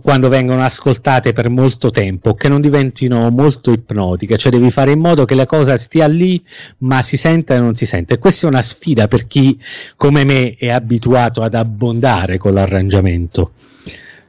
quando 0.00 0.28
vengono 0.28 0.62
ascoltate 0.62 1.32
per 1.32 1.50
molto 1.50 1.90
tempo, 1.90 2.34
che 2.34 2.48
non 2.48 2.60
diventino 2.60 3.28
molto 3.30 3.72
ipnotiche, 3.72 4.38
cioè 4.38 4.52
devi 4.52 4.70
fare 4.70 4.92
in 4.92 5.00
modo 5.00 5.24
che 5.24 5.34
la 5.34 5.46
cosa 5.46 5.76
stia 5.76 6.06
lì, 6.06 6.42
ma 6.78 7.02
si 7.02 7.16
senta 7.16 7.56
e 7.56 7.58
non 7.58 7.74
si 7.74 7.86
sente. 7.86 8.18
Questa 8.18 8.46
è 8.46 8.50
una 8.50 8.62
sfida 8.62 9.08
per 9.08 9.26
chi, 9.26 9.60
come 9.96 10.24
me, 10.24 10.54
è 10.56 10.70
abituato 10.70 11.42
ad 11.42 11.54
abbondare 11.54 12.38
con 12.38 12.54
l'arrangiamento. 12.54 13.52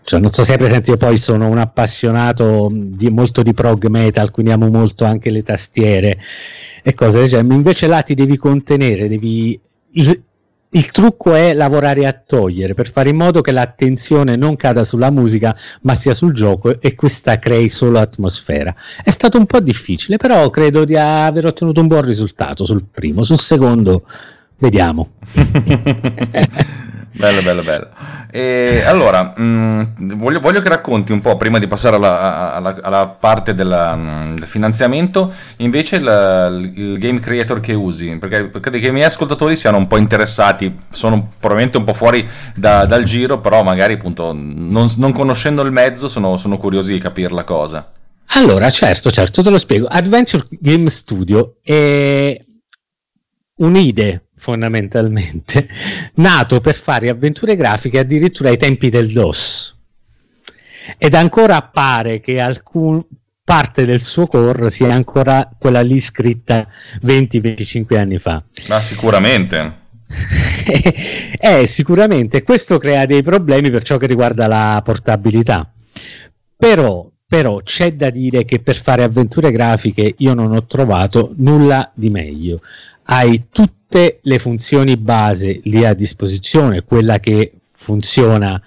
Cioè, 0.03 0.19
non 0.19 0.33
so 0.33 0.43
se 0.43 0.55
è 0.55 0.57
presente, 0.57 0.89
io 0.89 0.97
poi 0.97 1.15
sono 1.15 1.47
un 1.47 1.59
appassionato 1.59 2.69
di, 2.73 3.09
molto 3.11 3.43
di 3.43 3.53
prog 3.53 3.85
metal, 3.85 4.31
quindi 4.31 4.51
amo 4.51 4.67
molto 4.67 5.05
anche 5.05 5.29
le 5.29 5.43
tastiere 5.43 6.17
e 6.81 6.93
cose 6.95 7.19
del 7.19 7.29
genere. 7.29 7.53
Invece 7.53 7.85
là 7.85 8.01
ti 8.01 8.15
devi 8.15 8.35
contenere, 8.35 9.07
devi 9.07 9.59
il 10.73 10.91
trucco 10.91 11.33
è 11.33 11.53
lavorare 11.53 12.05
a 12.05 12.13
togliere 12.13 12.73
per 12.73 12.89
fare 12.89 13.09
in 13.09 13.17
modo 13.17 13.41
che 13.41 13.51
l'attenzione 13.51 14.35
non 14.35 14.55
cada 14.55 14.83
sulla 14.83 15.09
musica 15.09 15.55
ma 15.81 15.95
sia 15.95 16.13
sul 16.13 16.33
gioco 16.33 16.79
e 16.79 16.95
questa 16.95 17.39
crei 17.39 17.67
solo 17.67 17.99
atmosfera. 17.99 18.73
È 19.03 19.09
stato 19.09 19.37
un 19.37 19.45
po' 19.45 19.59
difficile, 19.59 20.17
però 20.17 20.49
credo 20.49 20.85
di 20.85 20.95
aver 20.95 21.47
ottenuto 21.47 21.81
un 21.81 21.87
buon 21.87 22.03
risultato 22.03 22.65
sul 22.65 22.85
primo. 22.89 23.23
Sul 23.23 23.39
secondo, 23.39 24.05
vediamo. 24.57 25.11
bello, 27.11 27.41
bello, 27.41 27.63
bello. 27.63 27.87
E 28.31 28.83
allora, 28.85 29.33
mh, 29.35 29.43
mm, 29.43 30.13
voglio, 30.15 30.39
voglio, 30.39 30.61
che 30.61 30.69
racconti 30.69 31.11
un 31.11 31.19
po', 31.19 31.35
prima 31.35 31.59
di 31.59 31.67
passare 31.67 31.97
alla, 31.97 32.53
alla, 32.53 32.77
alla 32.81 33.07
parte 33.07 33.53
della, 33.53 33.95
mm, 33.95 34.35
del 34.35 34.47
finanziamento, 34.47 35.33
invece 35.57 35.97
il, 35.97 36.71
il, 36.75 36.97
game 36.97 37.19
creator 37.19 37.59
che 37.59 37.73
usi, 37.73 38.15
perché 38.15 38.49
credo 38.59 38.79
che 38.79 38.87
i 38.87 38.91
miei 38.91 39.05
ascoltatori 39.05 39.55
siano 39.55 39.77
un 39.77 39.87
po' 39.87 39.97
interessati, 39.97 40.77
sono 40.89 41.33
probabilmente 41.37 41.77
un 41.77 41.83
po' 41.83 41.93
fuori 41.93 42.27
da, 42.55 42.85
dal 42.85 43.03
giro, 43.03 43.41
però 43.41 43.63
magari 43.63 43.93
appunto 43.93 44.31
non, 44.33 44.89
non 44.95 45.11
conoscendo 45.11 45.61
il 45.61 45.71
mezzo 45.71 46.07
sono, 46.07 46.37
sono 46.37 46.57
curiosi 46.57 46.93
di 46.93 46.99
capire 46.99 47.33
la 47.33 47.43
cosa. 47.43 47.91
Allora, 48.33 48.69
certo, 48.69 49.11
certo, 49.11 49.43
te 49.43 49.49
lo 49.49 49.57
spiego. 49.57 49.87
Adventure 49.87 50.45
Game 50.51 50.89
Studio 50.89 51.57
è 51.61 52.37
un'idea 53.57 54.21
fondamentalmente, 54.41 55.67
nato 56.15 56.59
per 56.61 56.73
fare 56.73 57.09
avventure 57.09 57.55
grafiche 57.55 57.99
addirittura 57.99 58.49
ai 58.49 58.57
tempi 58.57 58.89
del 58.89 59.11
DOS. 59.11 59.77
Ed 60.97 61.13
ancora 61.13 61.61
pare 61.61 62.19
che 62.21 62.39
alcun, 62.39 63.05
parte 63.43 63.85
del 63.85 64.01
suo 64.01 64.25
core 64.25 64.71
sia 64.71 64.91
ancora 64.95 65.47
quella 65.59 65.81
lì 65.81 65.99
scritta 65.99 66.67
20-25 67.05 67.97
anni 67.97 68.17
fa. 68.17 68.43
Ma 68.67 68.81
sicuramente. 68.81 69.79
eh, 71.37 71.67
sicuramente. 71.67 72.41
Questo 72.41 72.79
crea 72.79 73.05
dei 73.05 73.21
problemi 73.21 73.69
per 73.69 73.83
ciò 73.83 73.97
che 73.97 74.07
riguarda 74.07 74.47
la 74.47 74.81
portabilità. 74.83 75.71
Però, 76.57 77.07
però 77.27 77.61
c'è 77.61 77.93
da 77.93 78.09
dire 78.09 78.43
che 78.43 78.59
per 78.59 78.75
fare 78.75 79.03
avventure 79.03 79.51
grafiche 79.51 80.15
io 80.17 80.33
non 80.33 80.51
ho 80.51 80.65
trovato 80.65 81.31
nulla 81.37 81.91
di 81.93 82.09
meglio. 82.09 82.59
Hai 83.13 83.47
tutte 83.51 84.19
le 84.21 84.39
funzioni 84.39 84.95
base 84.95 85.59
lì 85.65 85.83
a 85.83 85.93
disposizione, 85.93 86.83
quella 86.83 87.19
che 87.19 87.51
funziona 87.69 88.61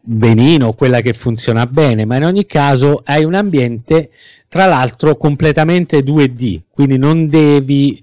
benino, 0.00 0.72
quella 0.72 1.00
che 1.00 1.14
funziona 1.14 1.66
bene, 1.66 2.04
ma 2.04 2.14
in 2.14 2.26
ogni 2.26 2.46
caso 2.46 3.02
hai 3.04 3.24
un 3.24 3.34
ambiente 3.34 4.10
tra 4.46 4.66
l'altro 4.66 5.16
completamente 5.16 5.98
2D, 5.98 6.60
quindi 6.70 6.96
non 6.96 7.28
devi 7.28 8.00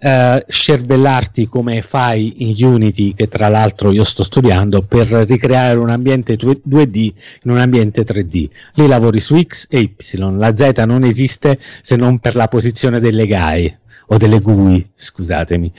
eh, 0.00 0.44
scervellarti 0.46 1.46
come 1.46 1.80
fai 1.80 2.44
in 2.46 2.54
Unity, 2.62 3.14
che 3.14 3.26
tra 3.26 3.48
l'altro 3.48 3.92
io 3.92 4.04
sto 4.04 4.22
studiando, 4.22 4.82
per 4.82 5.08
ricreare 5.08 5.78
un 5.78 5.88
ambiente 5.88 6.34
2D 6.34 7.12
in 7.44 7.50
un 7.50 7.56
ambiente 7.56 8.02
3D. 8.02 8.48
Lì 8.74 8.86
lavori 8.86 9.18
su 9.18 9.40
X 9.40 9.66
e 9.70 9.78
Y, 9.78 9.96
la 10.36 10.54
Z 10.54 10.72
non 10.84 11.04
esiste 11.04 11.58
se 11.80 11.96
non 11.96 12.18
per 12.18 12.36
la 12.36 12.48
posizione 12.48 13.00
delle 13.00 13.26
GAE 13.26 13.78
o 14.12 14.16
delle 14.16 14.40
GUI, 14.40 14.90
scusatemi. 14.92 15.72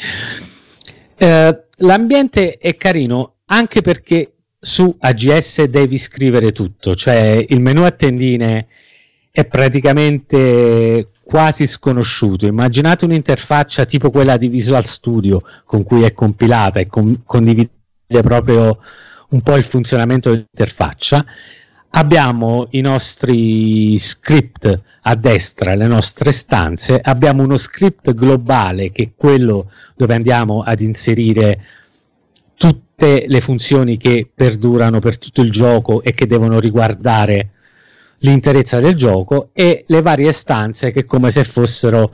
Eh, 1.17 1.63
l'ambiente 1.77 2.57
è 2.57 2.75
carino 2.75 3.35
anche 3.45 3.81
perché 3.81 4.33
su 4.59 4.95
AGS 4.97 5.63
devi 5.63 5.97
scrivere 5.97 6.51
tutto, 6.51 6.95
cioè 6.95 7.45
il 7.47 7.59
menu 7.59 7.83
a 7.83 7.91
tendine 7.91 8.67
è 9.31 9.45
praticamente 9.45 11.09
quasi 11.23 11.67
sconosciuto. 11.67 12.45
Immaginate 12.45 13.05
un'interfaccia 13.05 13.85
tipo 13.85 14.11
quella 14.11 14.37
di 14.37 14.47
Visual 14.47 14.85
Studio 14.85 15.41
con 15.65 15.83
cui 15.83 16.03
è 16.03 16.13
compilata 16.13 16.79
e 16.79 16.87
con- 16.87 17.23
condivide 17.25 17.69
proprio 18.21 18.79
un 19.29 19.41
po' 19.41 19.57
il 19.57 19.63
funzionamento 19.63 20.29
dell'interfaccia. 20.29 21.25
Abbiamo 21.91 22.67
i 22.71 22.81
nostri 22.81 23.97
script 23.97 24.81
a 25.03 25.15
destra 25.15 25.75
le 25.75 25.87
nostre 25.87 26.31
stanze, 26.31 26.99
abbiamo 27.01 27.43
uno 27.43 27.57
script 27.57 28.13
globale 28.13 28.91
che 28.91 29.03
è 29.03 29.11
quello 29.15 29.71
dove 29.95 30.13
andiamo 30.13 30.61
ad 30.61 30.79
inserire 30.79 31.59
tutte 32.55 33.25
le 33.27 33.41
funzioni 33.41 33.97
che 33.97 34.29
perdurano 34.33 34.99
per 34.99 35.17
tutto 35.17 35.41
il 35.41 35.49
gioco 35.49 36.01
e 36.03 36.13
che 36.13 36.27
devono 36.27 36.59
riguardare 36.59 37.49
l'interezza 38.19 38.79
del 38.79 38.95
gioco 38.95 39.49
e 39.51 39.83
le 39.87 40.01
varie 40.01 40.31
stanze 40.31 40.91
che 40.91 41.05
come 41.05 41.31
se 41.31 41.43
fossero 41.43 42.13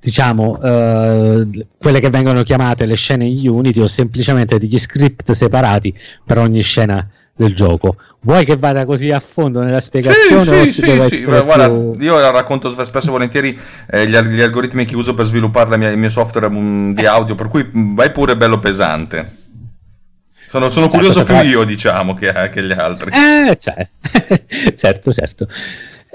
diciamo 0.00 0.60
eh, 0.60 1.66
quelle 1.78 2.00
che 2.00 2.10
vengono 2.10 2.42
chiamate 2.42 2.84
le 2.84 2.96
scene 2.96 3.24
in 3.24 3.48
Unity 3.48 3.80
o 3.80 3.86
semplicemente 3.86 4.58
degli 4.58 4.78
script 4.78 5.30
separati 5.30 5.96
per 6.24 6.38
ogni 6.38 6.60
scena 6.60 7.08
del 7.34 7.54
gioco. 7.54 7.96
Vuoi 8.24 8.46
che 8.46 8.56
vada 8.56 8.86
così 8.86 9.10
a 9.10 9.20
fondo 9.20 9.62
nella 9.62 9.80
spiegazione? 9.80 10.64
Sì, 10.64 10.80
sì, 10.80 11.00
sì, 11.08 11.16
sì. 11.16 11.24
Guarda, 11.26 11.68
più... 11.68 11.92
io 11.98 12.18
racconto 12.30 12.70
spesso 12.70 13.08
e 13.08 13.10
volentieri 13.10 13.58
eh, 13.90 14.06
gli, 14.06 14.16
gli, 14.16 14.40
algoritmi 14.40 14.86
che 14.86 14.96
uso 14.96 15.14
per 15.14 15.26
sviluppare 15.26 15.76
mia, 15.76 15.90
il 15.90 15.98
mio 15.98 16.08
software 16.08 16.46
um, 16.46 16.94
di 16.94 17.04
audio, 17.04 17.34
per 17.34 17.48
cui 17.48 17.62
mm, 17.64 17.94
vai 17.94 18.10
pure 18.12 18.34
bello 18.34 18.58
pesante. 18.58 19.42
Sono, 20.48 20.70
sono 20.70 20.88
certo, 20.88 20.96
curioso 20.96 21.22
più 21.22 21.36
io, 21.42 21.64
diciamo, 21.64 22.14
che, 22.14 22.32
che, 22.50 22.62
gli 22.62 22.72
altri. 22.72 23.10
Eh, 23.10 23.56
cioè. 23.58 23.86
certo, 24.74 25.12
certo. 25.12 25.46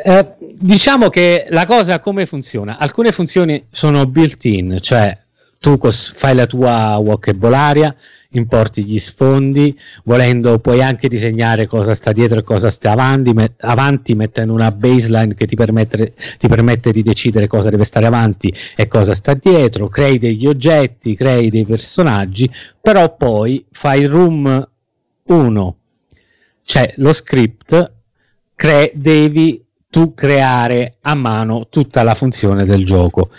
Eh, 0.03 0.33
diciamo 0.39 1.09
che 1.09 1.45
la 1.49 1.67
cosa 1.67 1.99
come 1.99 2.25
funziona? 2.25 2.77
Alcune 2.79 3.11
funzioni 3.11 3.67
sono 3.69 4.07
built-in, 4.07 4.77
cioè 4.79 5.15
tu 5.59 5.77
fai 5.77 6.33
la 6.33 6.47
tua 6.47 6.97
walkabolaria, 6.97 7.95
importi 8.31 8.83
gli 8.83 8.99
sfondi, 8.99 9.77
volendo 10.03 10.59
puoi 10.59 10.83
anche 10.83 11.07
disegnare 11.07 11.65
cosa 11.65 11.95
sta 11.95 12.11
dietro 12.11 12.39
e 12.39 12.43
cosa 12.43 12.69
sta 12.69 12.91
avanti, 12.91 13.33
met- 13.33 13.55
avanti 13.63 14.13
mettendo 14.13 14.53
una 14.53 14.69
baseline 14.69 15.33
che 15.33 15.47
ti 15.47 15.55
permette, 15.55 16.13
ti 16.37 16.47
permette 16.47 16.91
di 16.91 17.01
decidere 17.01 17.47
cosa 17.47 17.71
deve 17.71 17.85
stare 17.85 18.05
avanti 18.05 18.53
e 18.75 18.87
cosa 18.87 19.15
sta 19.15 19.33
dietro, 19.33 19.87
crei 19.87 20.19
degli 20.19 20.45
oggetti, 20.45 21.15
crei 21.15 21.49
dei 21.49 21.65
personaggi, 21.65 22.49
però 22.79 23.15
poi 23.15 23.65
fai 23.71 24.05
room 24.05 24.69
1, 25.23 25.77
cioè 26.63 26.93
lo 26.97 27.13
script, 27.13 27.93
cre- 28.53 28.91
devi 28.93 29.65
tu 29.89 30.13
creare 30.13 30.97
a 31.01 31.15
mano 31.15 31.67
tutta 31.67 32.03
la 32.03 32.13
funzione 32.13 32.63
del 32.63 32.85
gioco. 32.85 33.31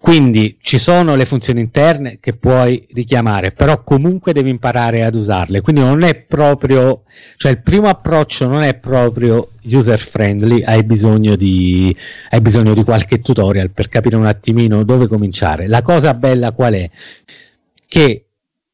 Quindi 0.00 0.56
ci 0.62 0.78
sono 0.78 1.14
le 1.14 1.26
funzioni 1.26 1.60
interne 1.60 2.16
che 2.20 2.32
puoi 2.32 2.86
richiamare, 2.94 3.52
però 3.52 3.82
comunque 3.82 4.32
devi 4.32 4.48
imparare 4.48 5.04
ad 5.04 5.14
usarle. 5.14 5.60
Quindi 5.60 5.82
non 5.82 6.02
è 6.02 6.14
proprio, 6.14 7.02
cioè 7.36 7.52
il 7.52 7.60
primo 7.60 7.86
approccio 7.86 8.46
non 8.46 8.62
è 8.62 8.74
proprio 8.76 9.50
user 9.62 9.98
friendly, 9.98 10.62
hai 10.62 10.84
bisogno 10.84 11.36
di, 11.36 11.94
hai 12.30 12.40
bisogno 12.40 12.72
di 12.72 12.82
qualche 12.82 13.20
tutorial 13.20 13.72
per 13.72 13.90
capire 13.90 14.16
un 14.16 14.24
attimino 14.24 14.84
dove 14.84 15.06
cominciare. 15.06 15.68
La 15.68 15.82
cosa 15.82 16.14
bella 16.14 16.52
qual 16.52 16.72
è? 16.72 16.90
Che 17.86 18.24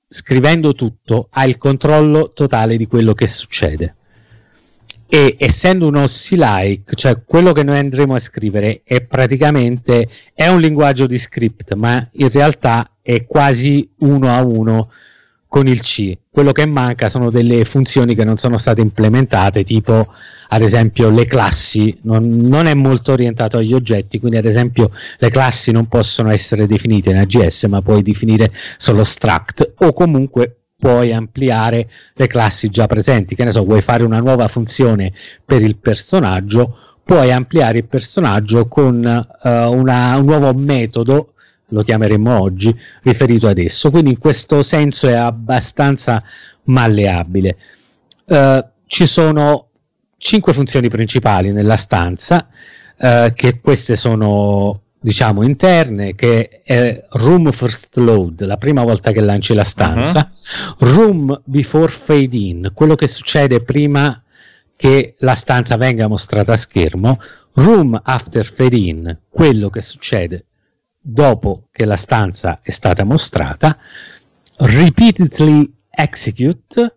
scrivendo 0.06 0.74
tutto 0.74 1.26
hai 1.32 1.48
il 1.48 1.58
controllo 1.58 2.30
totale 2.32 2.76
di 2.76 2.86
quello 2.86 3.14
che 3.14 3.26
succede 3.26 3.96
e 5.08 5.36
essendo 5.38 5.86
un 5.86 5.96
OSSI-like, 5.96 6.94
cioè 6.94 7.22
quello 7.24 7.52
che 7.52 7.62
noi 7.62 7.78
andremo 7.78 8.14
a 8.14 8.18
scrivere 8.18 8.82
è 8.84 9.02
praticamente 9.02 10.08
è 10.34 10.48
un 10.48 10.60
linguaggio 10.60 11.06
di 11.06 11.18
script, 11.18 11.74
ma 11.74 12.06
in 12.12 12.30
realtà 12.30 12.90
è 13.02 13.24
quasi 13.24 13.88
uno 13.98 14.34
a 14.34 14.42
uno 14.42 14.90
con 15.48 15.68
il 15.68 15.80
C. 15.80 16.16
Quello 16.30 16.52
che 16.52 16.66
manca 16.66 17.08
sono 17.08 17.30
delle 17.30 17.64
funzioni 17.64 18.14
che 18.14 18.24
non 18.24 18.36
sono 18.36 18.56
state 18.56 18.80
implementate, 18.80 19.64
tipo 19.64 20.12
ad 20.48 20.62
esempio 20.62 21.08
le 21.10 21.24
classi, 21.24 21.96
non, 22.02 22.24
non, 22.24 22.66
è 22.66 22.74
molto 22.74 23.12
orientato 23.12 23.56
agli 23.58 23.72
oggetti, 23.72 24.18
quindi 24.18 24.36
ad 24.38 24.44
esempio 24.44 24.90
le 25.18 25.30
classi 25.30 25.72
non 25.72 25.86
possono 25.86 26.30
essere 26.30 26.66
definite 26.66 27.10
in 27.10 27.18
AGS, 27.18 27.64
ma 27.64 27.80
puoi 27.80 28.02
definire 28.02 28.52
solo 28.76 29.02
struct 29.02 29.74
o 29.78 29.92
comunque 29.92 30.65
puoi 30.78 31.12
ampliare 31.12 31.88
le 32.14 32.26
classi 32.26 32.68
già 32.68 32.86
presenti. 32.86 33.34
Che 33.34 33.44
ne 33.44 33.50
so, 33.50 33.64
vuoi 33.64 33.82
fare 33.82 34.04
una 34.04 34.20
nuova 34.20 34.48
funzione 34.48 35.12
per 35.44 35.62
il 35.62 35.76
personaggio, 35.76 36.76
puoi 37.02 37.32
ampliare 37.32 37.78
il 37.78 37.86
personaggio 37.86 38.66
con 38.66 38.94
uh, 38.96 39.48
una, 39.48 40.16
un 40.16 40.24
nuovo 40.24 40.52
metodo, 40.54 41.32
lo 41.70 41.82
chiameremo 41.82 42.40
oggi, 42.40 42.76
riferito 43.02 43.48
ad 43.48 43.58
esso. 43.58 43.90
Quindi 43.90 44.10
in 44.10 44.18
questo 44.18 44.62
senso 44.62 45.08
è 45.08 45.14
abbastanza 45.14 46.22
malleabile. 46.64 47.56
Uh, 48.26 48.64
ci 48.86 49.06
sono 49.06 49.68
cinque 50.18 50.52
funzioni 50.52 50.88
principali 50.88 51.52
nella 51.52 51.76
stanza, 51.76 52.48
uh, 52.98 53.32
che 53.34 53.60
queste 53.60 53.96
sono 53.96 54.82
diciamo 54.98 55.42
interne 55.42 56.14
che 56.14 56.62
è 56.62 57.04
room 57.10 57.50
first 57.52 57.96
load 57.96 58.44
la 58.44 58.56
prima 58.56 58.82
volta 58.82 59.12
che 59.12 59.20
lanci 59.20 59.54
la 59.54 59.64
stanza. 59.64 60.30
Uh-huh. 60.78 60.94
room 60.94 61.42
before 61.44 61.88
fade 61.88 62.36
in 62.36 62.70
quello 62.74 62.94
che 62.94 63.06
succede 63.06 63.62
prima 63.62 64.22
che 64.74 65.14
la 65.18 65.34
stanza 65.34 65.76
venga 65.76 66.06
mostrata 66.08 66.52
a 66.52 66.56
schermo. 66.56 67.18
Room 67.54 67.98
after 68.02 68.44
fade 68.44 68.76
in 68.76 69.18
quello 69.28 69.70
che 69.70 69.80
succede 69.80 70.46
dopo 71.00 71.68
che 71.70 71.84
la 71.84 71.96
stanza 71.96 72.60
è 72.62 72.70
stata 72.70 73.04
mostrata. 73.04 73.78
Repeatedly 74.58 75.72
execute 75.88 76.96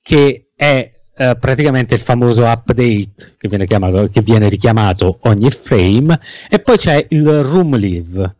che 0.00 0.50
è 0.54 0.97
eh, 1.18 1.36
praticamente 1.38 1.94
il 1.94 2.00
famoso 2.00 2.44
update 2.44 3.34
che 3.36 3.48
viene, 3.48 3.66
chiamato, 3.66 4.08
che 4.08 4.22
viene 4.22 4.48
richiamato 4.48 5.18
ogni 5.22 5.50
frame 5.50 6.18
e 6.48 6.60
poi 6.60 6.78
c'è 6.78 7.06
il 7.10 7.42
room 7.42 7.76
live. 7.76 8.34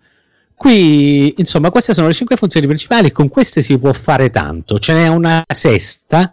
Qui 0.54 1.34
insomma 1.38 1.70
queste 1.70 1.92
sono 1.92 2.06
le 2.08 2.12
cinque 2.12 2.36
funzioni 2.36 2.66
principali 2.66 3.12
con 3.12 3.28
queste 3.28 3.62
si 3.62 3.78
può 3.78 3.92
fare 3.92 4.30
tanto. 4.30 4.78
Ce 4.78 4.92
n'è 4.92 5.08
una 5.08 5.44
sesta 5.46 6.32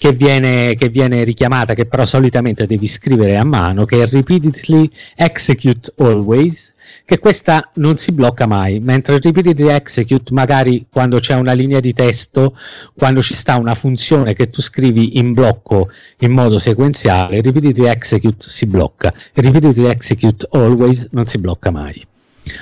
che 0.00 0.14
viene, 0.14 0.76
che 0.76 0.88
viene, 0.88 1.24
richiamata, 1.24 1.74
che 1.74 1.84
però 1.84 2.06
solitamente 2.06 2.64
devi 2.64 2.86
scrivere 2.86 3.36
a 3.36 3.44
mano, 3.44 3.84
che 3.84 4.00
è 4.00 4.06
repeatedly 4.06 4.90
execute 5.14 5.92
always, 5.98 6.72
che 7.04 7.18
questa 7.18 7.70
non 7.74 7.98
si 7.98 8.12
blocca 8.12 8.46
mai, 8.46 8.80
mentre 8.80 9.20
repeatedly 9.20 9.68
execute 9.68 10.32
magari 10.32 10.86
quando 10.90 11.18
c'è 11.18 11.34
una 11.34 11.52
linea 11.52 11.80
di 11.80 11.92
testo, 11.92 12.56
quando 12.96 13.20
ci 13.20 13.34
sta 13.34 13.56
una 13.56 13.74
funzione 13.74 14.32
che 14.32 14.48
tu 14.48 14.62
scrivi 14.62 15.18
in 15.18 15.34
blocco 15.34 15.90
in 16.20 16.32
modo 16.32 16.56
sequenziale, 16.56 17.42
repeatedly 17.42 17.86
execute 17.86 18.42
si 18.48 18.66
blocca, 18.68 19.12
repeatedly 19.34 19.84
execute 19.84 20.46
always 20.52 21.08
non 21.10 21.26
si 21.26 21.36
blocca 21.36 21.70
mai. 21.70 22.06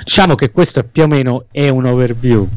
Diciamo 0.05 0.35
che 0.35 0.51
questo 0.51 0.83
più 0.85 1.05
o 1.05 1.07
meno 1.07 1.47
è 1.51 1.69
un 1.69 1.87
overview 1.87 2.49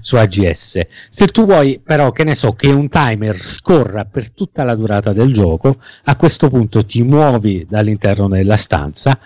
su 0.00 0.16
AGS. 0.16 0.80
Se 1.08 1.26
tu 1.26 1.44
vuoi 1.44 1.80
però, 1.82 2.12
che 2.12 2.22
ne 2.22 2.36
so, 2.36 2.52
che 2.52 2.68
un 2.68 2.88
timer 2.88 3.36
scorra 3.36 4.04
per 4.04 4.30
tutta 4.30 4.62
la 4.62 4.76
durata 4.76 5.12
del 5.12 5.32
gioco, 5.32 5.78
a 6.04 6.14
questo 6.14 6.48
punto 6.48 6.84
ti 6.84 7.02
muovi 7.02 7.66
dall'interno 7.68 8.28
della 8.28 8.56
stanza, 8.56 9.18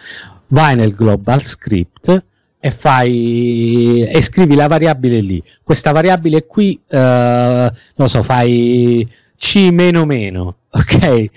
vai 0.49 0.77
nel 0.77 0.95
global 0.95 1.43
script 1.43 2.25
e 2.59 2.71
fai 2.71 4.07
e 4.07 4.21
scrivi 4.23 4.55
la 4.55 4.69
variabile 4.69 5.21
lì. 5.21 5.43
Questa 5.63 5.93
variabile 5.93 6.47
qui, 6.47 6.81
eh, 6.89 7.73
non 7.97 8.09
so, 8.09 8.23
fai 8.23 9.07
c 9.37 9.69
meno 9.73 10.05
meno, 10.05 10.57
ok? 10.73 11.31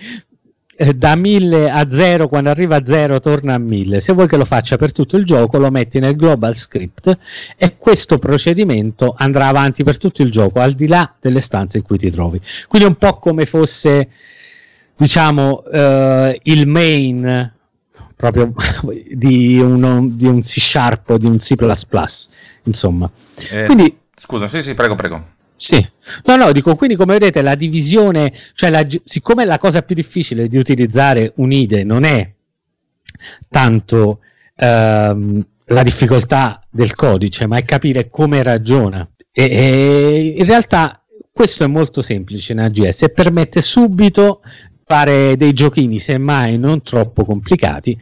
Eh, 0.76 0.94
da 0.94 1.16
1000 1.16 1.70
a 1.70 1.88
0, 1.88 2.28
quando 2.28 2.50
arriva 2.50 2.78
a 2.78 2.86
0 2.86 3.20
torna 3.20 3.54
a 3.54 3.58
1000. 3.60 4.00
Se 4.00 4.14
vuoi 4.14 4.28
che 4.28 4.38
lo 4.38 4.46
faccia 4.46 4.76
per 4.76 4.92
tutto 4.92 5.18
il 5.18 5.26
gioco, 5.26 5.58
lo 5.58 5.70
metti 5.70 6.00
nel 6.00 6.16
global 6.16 6.56
script 6.56 7.16
e 7.58 7.78
questo 7.78 8.18
procedimento 8.18 9.14
andrà 9.16 9.48
avanti 9.48 9.84
per 9.84 9.98
tutto 9.98 10.24
il 10.24 10.32
gioco, 10.32 10.60
al 10.60 10.74
di 10.74 10.88
là 10.88 11.14
delle 11.20 11.42
stanze 11.42 11.78
in 11.78 11.84
cui 11.84 12.00
ti 12.00 12.10
trovi. 12.10 12.42
Quindi 12.68 12.88
un 12.88 12.96
po' 12.96 13.20
come 13.20 13.46
fosse, 13.46 14.10
diciamo, 14.96 15.64
uh, 15.72 16.36
il 16.44 16.66
main 16.68 17.52
proprio 18.16 18.54
di, 19.12 19.60
uno, 19.60 20.08
di, 20.08 20.26
un 20.26 20.40
C 20.40 20.60
Sharp 20.60 21.10
o 21.10 21.18
di 21.18 21.28
un 21.28 21.38
C++, 21.38 21.56
insomma. 22.64 23.12
Eh, 23.52 23.66
Quindi, 23.66 23.98
scusa, 24.16 24.48
sì, 24.48 24.64
sì, 24.64 24.74
prego, 24.74 24.96
prego. 24.96 25.32
Sì, 25.64 25.82
no, 26.26 26.36
no, 26.36 26.52
dico 26.52 26.76
quindi 26.76 26.98
come 26.98 27.14
vedete 27.14 27.42
la 27.42 27.56
divisione, 27.56 28.34
cioè 28.54 28.70
la, 28.70 28.86
siccome 29.06 29.46
la 29.46 29.58
cosa 29.58 29.82
più 29.82 29.96
difficile 29.96 30.50
di 30.50 30.58
utilizzare 30.58 31.32
un 31.38 31.54
IDE 31.54 31.86
non 31.86 32.04
è 32.04 32.30
tanto 33.48 34.20
ehm, 34.58 35.42
la 35.68 35.84
difficoltà 35.84 36.62
del 36.70 36.94
codice, 36.96 37.48
ma 37.48 37.56
è 37.56 37.64
capire 37.64 38.10
come 38.10 38.44
ragiona. 38.44 39.10
E, 39.32 39.44
e 39.46 40.34
in 40.38 40.46
realtà 40.46 41.02
questo 41.32 41.64
è 41.64 41.68
molto 41.68 42.02
semplice 42.02 42.52
in 42.52 42.60
AGS 42.60 43.04
e 43.04 43.12
permette 43.12 43.62
subito 43.62 44.42
fare 44.84 45.38
dei 45.38 45.54
giochini, 45.54 45.98
semmai 45.98 46.58
non 46.58 46.82
troppo 46.82 47.24
complicati, 47.24 47.98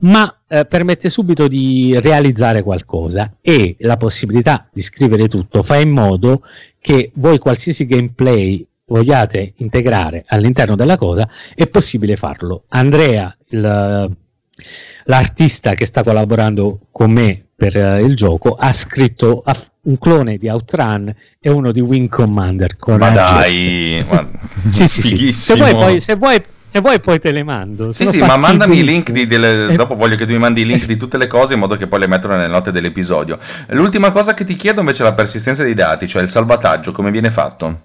ma 0.00 0.37
eh, 0.48 0.64
permette 0.64 1.08
subito 1.08 1.46
di 1.46 1.98
realizzare 2.00 2.62
qualcosa 2.62 3.34
e 3.40 3.76
la 3.80 3.96
possibilità 3.96 4.68
di 4.72 4.80
scrivere 4.80 5.28
tutto 5.28 5.62
fa 5.62 5.78
in 5.78 5.90
modo 5.90 6.42
che 6.80 7.10
voi 7.14 7.38
qualsiasi 7.38 7.86
gameplay 7.86 8.66
vogliate 8.86 9.52
integrare 9.56 10.24
all'interno 10.26 10.74
della 10.74 10.96
cosa 10.96 11.28
è 11.54 11.66
possibile 11.68 12.16
farlo. 12.16 12.64
Andrea, 12.68 13.36
il, 13.48 14.16
l'artista 15.04 15.74
che 15.74 15.86
sta 15.86 16.02
collaborando 16.02 16.80
con 16.90 17.10
me 17.10 17.44
per 17.54 17.76
uh, 17.76 18.04
il 18.04 18.14
gioco, 18.14 18.54
ha 18.54 18.70
scritto 18.72 19.42
un 19.82 19.98
clone 19.98 20.36
di 20.36 20.48
Outrun 20.48 21.12
e 21.40 21.50
uno 21.50 21.72
di 21.72 21.80
Wing 21.80 22.08
Commander 22.08 22.76
con 22.76 22.98
ma 22.98 23.10
dai, 23.10 24.04
ma... 24.08 24.30
sì, 24.64 24.86
sì, 24.86 25.02
sì. 25.02 25.32
Se 25.32 25.56
vuoi, 25.56 25.72
poi, 25.72 26.00
se 26.00 26.14
vuoi 26.14 26.42
se 26.68 26.80
vuoi 26.80 27.00
poi 27.00 27.18
te 27.18 27.32
le 27.32 27.42
mando. 27.42 27.92
Sì, 27.92 28.06
sì, 28.06 28.18
ma 28.18 28.36
mandami 28.36 28.78
i 28.78 28.84
link 28.84 29.10
di, 29.10 29.26
delle... 29.26 29.74
dopo 29.74 29.94
voglio 29.94 30.16
che 30.16 30.26
tu 30.26 30.32
mi 30.32 30.38
mandi 30.38 30.60
i 30.60 30.66
link 30.66 30.84
di 30.84 30.96
tutte 30.96 31.16
le 31.16 31.26
cose 31.26 31.54
in 31.54 31.60
modo 31.60 31.76
che 31.76 31.86
poi 31.86 32.00
le 32.00 32.06
mettono 32.06 32.36
nelle 32.36 32.48
note 32.48 32.70
dell'episodio. 32.70 33.38
L'ultima 33.68 34.12
cosa 34.12 34.34
che 34.34 34.44
ti 34.44 34.54
chiedo 34.56 34.80
invece 34.80 35.02
è 35.02 35.06
la 35.06 35.14
persistenza 35.14 35.62
dei 35.62 35.74
dati, 35.74 36.06
cioè 36.06 36.22
il 36.22 36.28
salvataggio, 36.28 36.92
come 36.92 37.10
viene 37.10 37.30
fatto? 37.30 37.82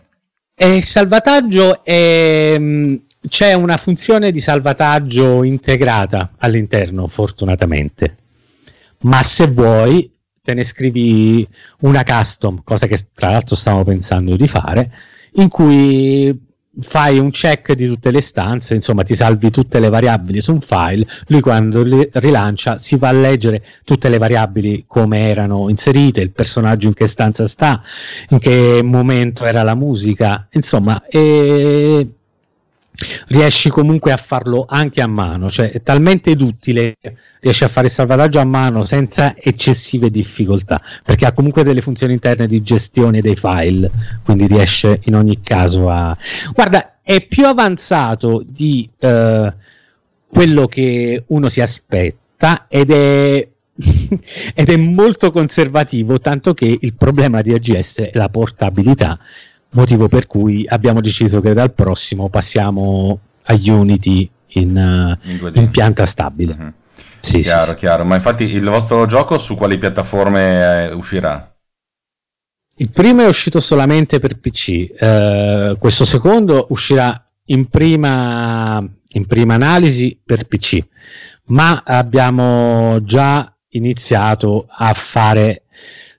E 0.54 0.76
il 0.76 0.84
salvataggio 0.84 1.84
è... 1.84 2.56
Mm, 2.60 2.96
c'è 3.28 3.54
una 3.54 3.78
funzione 3.78 4.32
di 4.32 4.42
salvataggio 4.42 5.44
integrata 5.44 6.34
all'interno, 6.40 7.08
fortunatamente. 7.08 8.18
Ma 9.04 9.24
se 9.24 9.48
vuoi, 9.48 10.12
te 10.42 10.54
ne 10.54 10.64
scrivi 10.66 11.48
una 11.80 12.04
custom, 12.04 12.62
cosa 12.64 12.86
che 12.86 12.98
tra 13.14 13.32
l'altro 13.32 13.56
stavo 13.56 13.86
pensando 13.86 14.36
di 14.36 14.48
fare, 14.48 14.92
in 15.36 15.48
cui 15.48 16.38
fai 16.82 17.20
un 17.20 17.30
check 17.30 17.74
di 17.74 17.88
tutte 17.88 18.10
le 18.12 18.22
stanze, 18.22 18.76
insomma 18.76 19.04
ti 19.04 19.16
salvi 19.16 19.52
tutte 19.52 19.80
le 19.80 19.90
variabili 19.90 20.42
su 20.42 20.54
un 20.54 20.62
file, 20.62 21.06
lui 21.28 21.42
quando 21.42 21.84
li 21.84 22.08
rilancia 22.14 22.78
si 22.78 22.96
va 22.96 23.10
a 23.10 23.12
leggere 23.12 23.64
tutte 23.84 24.10
le 24.10 24.18
variabili 24.18 24.86
come 24.88 25.30
erano 25.30 25.70
inserite, 25.70 26.22
il 26.22 26.32
personaggio 26.32 26.88
in 26.88 26.94
che 26.94 27.06
stanza 27.06 27.46
sta, 27.46 27.82
in 28.30 28.40
che 28.40 28.82
momento 28.84 29.46
era 29.46 29.64
la 29.64 29.76
musica, 29.76 30.48
insomma, 30.52 31.06
e 31.06 32.10
riesci 33.28 33.70
comunque 33.70 34.12
a 34.12 34.18
farlo 34.18 34.66
anche 34.68 35.02
a 35.02 35.08
mano, 35.08 35.50
cioè 35.50 35.72
è 35.72 35.82
talmente 35.82 36.32
utile, 36.32 36.98
riesci 37.40 37.64
a 37.64 37.68
fare 37.68 37.88
il 37.88 37.92
salvataggio 37.92 38.40
a 38.40 38.46
mano 38.46 38.84
senza 38.84 39.36
eccessive 39.38 40.10
difficoltà, 40.10 40.82
perché 41.04 41.26
ha 41.26 41.34
comunque 41.34 41.64
delle 41.64 41.82
funzioni 41.82 42.14
interne 42.14 42.48
di 42.48 42.62
gestione 42.62 43.22
dei 43.22 43.36
file, 43.36 43.90
quindi 44.24 44.48
riesce 44.48 45.00
in 45.04 45.16
ogni 45.16 45.42
caso 45.42 45.90
a... 45.90 46.16
Guarda, 46.54 47.00
è 47.02 47.26
più 47.26 47.46
avanzato 47.46 48.44
di 48.46 48.90
eh, 49.00 49.54
quello 50.28 50.68
che 50.68 51.24
uno 51.28 51.50
si 51.50 51.62
aspetta 51.62 52.66
ed 52.68 52.92
è 52.92 53.48
ed 54.54 54.70
è 54.70 54.78
molto 54.78 55.32
conservativo, 55.32 56.20
tanto 56.20 56.54
che 56.54 56.78
il 56.80 56.94
problema 56.94 57.42
di 57.42 57.54
AGS 57.54 58.02
è 58.02 58.12
la 58.14 58.30
portabilità 58.30 59.20
motivo 59.74 60.08
per 60.08 60.28
cui 60.28 60.66
abbiamo 60.68 61.02
deciso 61.02 61.42
che 61.42 61.54
dal 61.54 61.74
prossimo 61.74 62.30
passiamo 62.30 63.20
a 63.44 63.54
Unity 63.54 64.30
in, 64.48 65.18
uh, 65.24 65.30
in, 65.30 65.52
in 65.54 65.70
pianta 65.70 66.06
stabile. 66.06 66.56
Mm-hmm. 66.56 66.70
Sì, 67.20 67.40
chiaro, 67.40 67.72
sì, 67.72 67.76
chiaro. 67.76 68.04
Ma 68.04 68.16
infatti 68.16 68.44
il 68.44 68.66
vostro 68.66 69.06
gioco 69.06 69.38
su 69.38 69.56
quali 69.56 69.78
piattaforme 69.78 70.88
eh, 70.90 70.94
uscirà? 70.94 71.56
Il 72.76 72.90
primo 72.90 73.22
è 73.22 73.28
uscito 73.28 73.60
solamente 73.60 74.20
per 74.20 74.40
PC, 74.40 74.92
eh, 74.98 75.76
questo 75.80 76.06
secondo 76.06 76.66
uscirà 76.70 77.30
in 77.46 77.68
prima, 77.68 78.84
in 79.12 79.26
prima 79.26 79.54
analisi 79.54 80.20
per 80.24 80.48
PC, 80.48 80.80
ma 81.46 81.84
abbiamo 81.86 82.98
già 83.04 83.56
iniziato 83.70 84.66
a 84.70 84.92
fare 84.94 85.64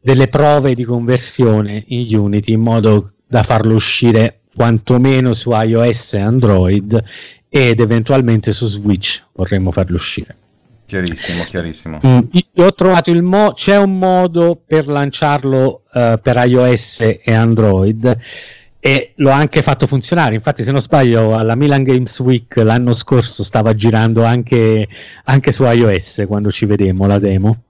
delle 0.00 0.28
prove 0.28 0.74
di 0.74 0.84
conversione 0.84 1.84
in 1.88 2.06
Unity 2.16 2.52
in 2.52 2.60
modo 2.60 3.13
da 3.34 3.42
farlo 3.42 3.74
uscire 3.74 4.42
quantomeno 4.54 5.34
su 5.34 5.50
iOS 5.50 6.14
e 6.14 6.20
Android 6.20 7.04
ed 7.48 7.80
eventualmente 7.80 8.52
su 8.52 8.64
Switch 8.66 9.24
vorremmo 9.32 9.72
farlo 9.72 9.96
uscire. 9.96 10.36
Chiarissimo, 10.86 11.42
chiarissimo. 11.42 11.98
Mm, 12.06 12.18
io 12.30 12.64
ho 12.64 12.72
trovato 12.74 13.10
il 13.10 13.22
mo- 13.22 13.50
c'è 13.52 13.76
un 13.76 13.98
modo 13.98 14.62
per 14.64 14.86
lanciarlo 14.86 15.82
uh, 15.92 16.20
per 16.22 16.36
iOS 16.46 17.00
e 17.00 17.34
Android 17.34 18.16
e 18.78 19.14
l'ho 19.16 19.30
anche 19.30 19.62
fatto 19.62 19.88
funzionare. 19.88 20.36
Infatti, 20.36 20.62
se 20.62 20.70
non 20.70 20.80
sbaglio, 20.80 21.34
alla 21.34 21.56
Milan 21.56 21.82
Games 21.82 22.16
Week 22.20 22.54
l'anno 22.58 22.94
scorso 22.94 23.42
stava 23.42 23.74
girando 23.74 24.22
anche, 24.22 24.86
anche 25.24 25.50
su 25.50 25.64
iOS 25.64 26.22
quando 26.28 26.52
ci 26.52 26.66
vedemmo 26.66 27.08
la 27.08 27.18
demo. 27.18 27.62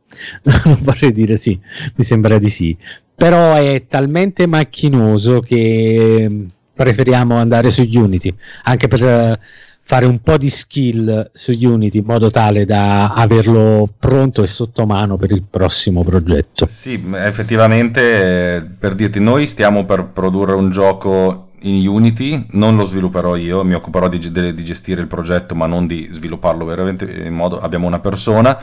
non 0.64 0.78
vorrei 0.82 1.12
dire 1.12 1.38
sì, 1.38 1.58
mi 1.94 2.04
sembra 2.04 2.36
di 2.36 2.50
sì. 2.50 2.76
Però 3.24 3.54
è 3.54 3.86
talmente 3.88 4.46
macchinoso 4.46 5.40
che 5.40 6.46
preferiamo 6.74 7.36
andare 7.36 7.70
su 7.70 7.80
Unity 7.90 8.34
anche 8.64 8.86
per. 8.86 9.02
Uh, 9.02 9.44
fare 9.86 10.06
un 10.06 10.20
po' 10.20 10.38
di 10.38 10.48
skill 10.48 11.30
su 11.34 11.52
Unity 11.52 11.98
in 11.98 12.04
modo 12.06 12.30
tale 12.30 12.64
da 12.64 13.12
averlo 13.12 13.86
pronto 13.98 14.42
e 14.42 14.46
sotto 14.46 14.86
mano 14.86 15.18
per 15.18 15.30
il 15.30 15.42
prossimo 15.42 16.02
progetto. 16.02 16.66
Sì, 16.66 16.98
effettivamente, 17.16 18.66
per 18.78 18.94
dirti, 18.94 19.20
noi 19.20 19.46
stiamo 19.46 19.84
per 19.84 20.06
produrre 20.06 20.54
un 20.54 20.70
gioco 20.70 21.50
in 21.60 21.86
Unity, 21.86 22.46
non 22.52 22.76
lo 22.76 22.86
svilupperò 22.86 23.36
io, 23.36 23.62
mi 23.62 23.74
occuperò 23.74 24.08
di, 24.08 24.18
di 24.30 24.64
gestire 24.64 25.02
il 25.02 25.06
progetto, 25.06 25.54
ma 25.54 25.66
non 25.66 25.86
di 25.86 26.08
svilupparlo 26.10 26.64
veramente 26.64 27.04
in 27.04 27.34
modo 27.34 27.60
abbiamo 27.60 27.86
una 27.86 28.00
persona 28.00 28.58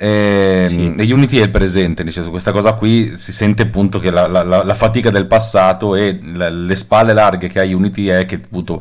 e, 0.00 0.66
sì. 0.68 0.94
e, 0.96 1.12
Unity 1.12 1.38
è 1.38 1.42
il 1.42 1.50
presente, 1.50 2.04
nel 2.04 2.12
senso 2.12 2.30
questa 2.30 2.52
cosa 2.52 2.74
qui 2.74 3.16
si 3.16 3.32
sente 3.32 3.62
appunto 3.62 3.98
che 3.98 4.12
la, 4.12 4.28
la, 4.28 4.44
la 4.44 4.74
fatica 4.74 5.10
del 5.10 5.26
passato 5.26 5.96
e 5.96 6.20
la, 6.34 6.48
le 6.48 6.76
spalle 6.76 7.12
larghe 7.12 7.48
che 7.48 7.58
ha 7.58 7.64
Unity 7.64 8.06
è 8.06 8.24
che 8.24 8.36
appunto 8.36 8.80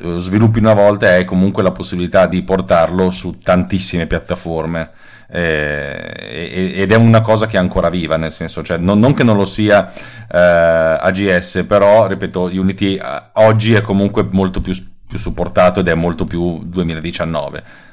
eh, 0.00 0.16
sviluppi 0.18 0.58
una 0.58 0.74
volta 0.74 1.16
e 1.16 1.24
comunque 1.24 1.62
la 1.62 1.70
possibilità 1.70 2.26
di 2.26 2.42
portarlo 2.42 3.10
su 3.10 3.38
tantissime 3.38 4.08
piattaforme. 4.08 4.90
Eh, 5.28 6.72
ed 6.74 6.90
è 6.90 6.96
una 6.96 7.20
cosa 7.20 7.46
che 7.46 7.56
è 7.56 7.60
ancora 7.60 7.88
viva, 7.88 8.16
nel 8.16 8.32
senso, 8.32 8.64
cioè, 8.64 8.76
non, 8.76 8.98
non 8.98 9.14
che 9.14 9.22
non 9.22 9.36
lo 9.36 9.44
sia 9.44 9.92
eh, 9.92 10.36
AGS, 10.36 11.64
però 11.68 12.08
ripeto, 12.08 12.50
Unity 12.52 12.96
eh, 12.96 13.22
oggi 13.34 13.74
è 13.74 13.82
comunque 13.82 14.26
molto 14.32 14.60
più, 14.60 14.74
più 15.06 15.18
supportato 15.18 15.78
ed 15.78 15.86
è 15.86 15.94
molto 15.94 16.24
più 16.24 16.64
2019 16.64 17.84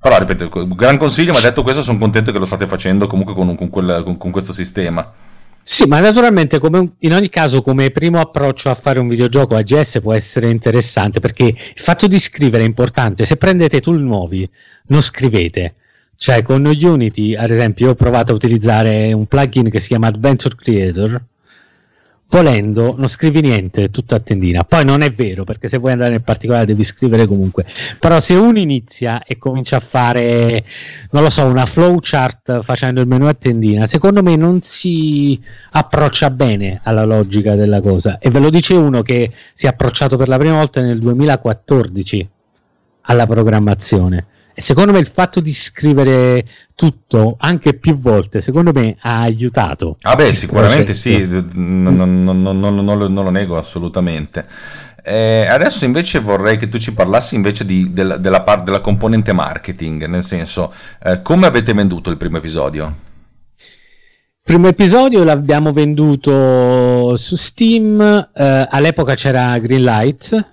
però 0.00 0.18
ripeto, 0.18 0.68
gran 0.74 0.96
consiglio, 0.96 1.32
ma 1.32 1.40
detto 1.40 1.62
questo 1.62 1.82
sono 1.82 1.98
contento 1.98 2.30
che 2.30 2.38
lo 2.38 2.44
state 2.44 2.66
facendo 2.66 3.06
comunque 3.06 3.34
con, 3.34 3.56
con, 3.56 3.68
quel, 3.68 4.02
con, 4.04 4.16
con 4.16 4.30
questo 4.30 4.52
sistema. 4.52 5.12
Sì, 5.60 5.84
ma 5.86 6.00
naturalmente 6.00 6.58
come, 6.58 6.92
in 7.00 7.12
ogni 7.12 7.28
caso 7.28 7.60
come 7.60 7.90
primo 7.90 8.20
approccio 8.20 8.70
a 8.70 8.74
fare 8.74 9.00
un 9.00 9.08
videogioco 9.08 9.54
AGS 9.54 10.00
può 10.00 10.14
essere 10.14 10.48
interessante 10.50 11.20
perché 11.20 11.44
il 11.44 11.54
fatto 11.74 12.06
di 12.06 12.18
scrivere 12.18 12.62
è 12.62 12.66
importante. 12.66 13.26
Se 13.26 13.36
prendete 13.36 13.80
tool 13.80 14.00
nuovi, 14.00 14.48
non 14.86 15.02
scrivete. 15.02 15.74
Cioè 16.16 16.42
con 16.42 16.64
Unity, 16.64 17.34
ad 17.34 17.50
esempio, 17.50 17.86
io 17.86 17.92
ho 17.92 17.96
provato 17.96 18.32
a 18.32 18.34
utilizzare 18.34 19.12
un 19.12 19.26
plugin 19.26 19.68
che 19.68 19.78
si 19.78 19.88
chiama 19.88 20.06
Adventure 20.06 20.54
Creator 20.56 21.22
volendo 22.30 22.94
non 22.96 23.08
scrivi 23.08 23.40
niente, 23.40 23.90
tutto 23.90 24.14
a 24.14 24.20
tendina. 24.20 24.64
Poi 24.64 24.84
non 24.84 25.00
è 25.02 25.12
vero, 25.12 25.44
perché 25.44 25.68
se 25.68 25.78
vuoi 25.78 25.92
andare 25.92 26.10
nel 26.10 26.22
particolare 26.22 26.66
devi 26.66 26.82
scrivere 26.82 27.26
comunque. 27.26 27.64
Però 27.98 28.20
se 28.20 28.34
uno 28.34 28.58
inizia 28.58 29.22
e 29.24 29.38
comincia 29.38 29.76
a 29.76 29.80
fare, 29.80 30.64
non 31.10 31.22
lo 31.22 31.30
so, 31.30 31.44
una 31.44 31.66
flowchart 31.66 32.62
facendo 32.62 33.00
il 33.00 33.06
menu 33.06 33.26
a 33.26 33.34
tendina, 33.34 33.86
secondo 33.86 34.22
me 34.22 34.36
non 34.36 34.60
si 34.60 35.40
approccia 35.70 36.30
bene 36.30 36.80
alla 36.82 37.04
logica 37.04 37.54
della 37.54 37.80
cosa. 37.80 38.18
E 38.18 38.30
ve 38.30 38.38
lo 38.38 38.50
dice 38.50 38.74
uno 38.74 39.02
che 39.02 39.32
si 39.52 39.66
è 39.66 39.68
approcciato 39.70 40.16
per 40.16 40.28
la 40.28 40.38
prima 40.38 40.56
volta 40.56 40.80
nel 40.80 40.98
2014 40.98 42.28
alla 43.02 43.26
programmazione 43.26 44.26
secondo 44.60 44.92
me 44.92 44.98
il 44.98 45.06
fatto 45.06 45.40
di 45.40 45.52
scrivere 45.52 46.44
tutto 46.74 47.36
anche 47.38 47.74
più 47.74 47.98
volte, 47.98 48.40
secondo 48.40 48.72
me 48.72 48.96
ha 49.00 49.20
aiutato. 49.20 49.98
Ah 50.02 50.16
beh, 50.16 50.34
sicuramente 50.34 50.84
processo. 50.84 51.00
sì, 51.00 51.26
non, 51.26 52.22
non, 52.22 52.42
non, 52.42 52.58
non, 52.58 53.24
lo 53.24 53.30
nego 53.30 53.56
assolutamente. 53.56 54.46
Eh, 55.02 55.46
adesso 55.46 55.84
invece 55.84 56.18
vorrei 56.18 56.58
che 56.58 56.68
tu 56.68 56.78
ci 56.78 56.92
parlassi 56.92 57.34
invece 57.34 57.64
di, 57.64 57.92
della, 57.92 58.16
della, 58.16 58.42
par- 58.42 58.62
della 58.62 58.80
componente 58.80 59.32
marketing, 59.32 60.06
nel 60.06 60.24
senso, 60.24 60.72
eh, 61.02 61.22
come 61.22 61.46
avete 61.46 61.72
venduto 61.72 62.10
il 62.10 62.16
primo 62.16 62.36
episodio? 62.38 63.06
Il 63.56 64.54
primo 64.54 64.68
episodio 64.68 65.24
l'abbiamo 65.24 65.72
venduto 65.72 67.16
su 67.16 67.36
Steam, 67.36 68.00
eh, 68.34 68.66
all'epoca 68.70 69.14
c'era 69.14 69.58
Greenlight, 69.58 70.46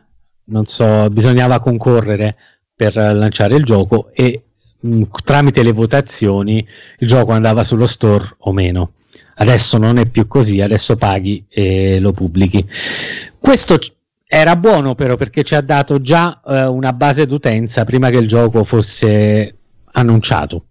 non 0.46 0.66
so, 0.66 1.10
bisognava 1.10 1.60
concorrere 1.60 2.36
per 2.76 2.96
lanciare 2.96 3.56
il 3.56 3.64
gioco 3.64 4.10
e 4.14 4.44
mh, 4.80 5.04
tramite 5.24 5.64
le 5.64 5.72
votazioni 5.72 6.66
il 7.00 7.08
gioco 7.08 7.32
andava 7.32 7.64
sullo 7.64 7.86
store 7.86 8.36
o 8.40 8.52
meno. 8.52 8.94
Adesso 9.38 9.78
non 9.78 9.98
è 9.98 10.10
più 10.10 10.28
così, 10.28 10.62
adesso 10.62 10.96
paghi 10.96 11.46
e 11.50 12.00
lo 12.00 12.12
pubblichi. 12.12 12.68
Questo 13.40 13.78
era 14.28 14.56
buono 14.56 14.96
però 14.96 15.16
perché 15.16 15.44
ci 15.44 15.56
ha 15.56 15.62
dato 15.62 16.02
già 16.02 16.42
eh, 16.46 16.66
una 16.66 16.94
base 16.94 17.26
d'utenza 17.26 17.86
prima 17.86 18.10
che 18.10 18.18
il 18.18 18.28
gioco 18.28 18.64
fosse 18.64 19.56
annunciato 19.92 20.66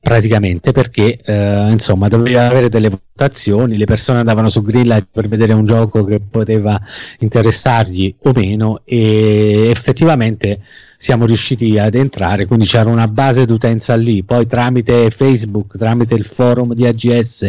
praticamente 0.00 0.72
perché 0.72 1.18
eh, 1.24 1.70
insomma 1.70 2.08
doveva 2.08 2.46
avere 2.46 2.68
delle 2.68 2.88
votazioni 2.88 3.76
le 3.76 3.84
persone 3.84 4.20
andavano 4.20 4.48
su 4.48 4.62
Greenlight 4.62 5.08
per 5.10 5.28
vedere 5.28 5.52
un 5.52 5.64
gioco 5.64 6.04
che 6.04 6.20
poteva 6.20 6.80
interessargli 7.18 8.14
o 8.22 8.32
meno 8.32 8.82
e 8.84 9.68
effettivamente 9.70 10.60
siamo 11.00 11.26
riusciti 11.26 11.78
ad 11.78 11.94
entrare, 11.94 12.46
quindi 12.46 12.66
c'era 12.66 12.90
una 12.90 13.06
base 13.06 13.44
d'utenza 13.44 13.94
lì, 13.94 14.24
poi 14.24 14.48
tramite 14.48 15.10
Facebook, 15.10 15.76
tramite 15.78 16.14
il 16.14 16.24
forum 16.24 16.74
di 16.74 16.86
AGS, 16.86 17.48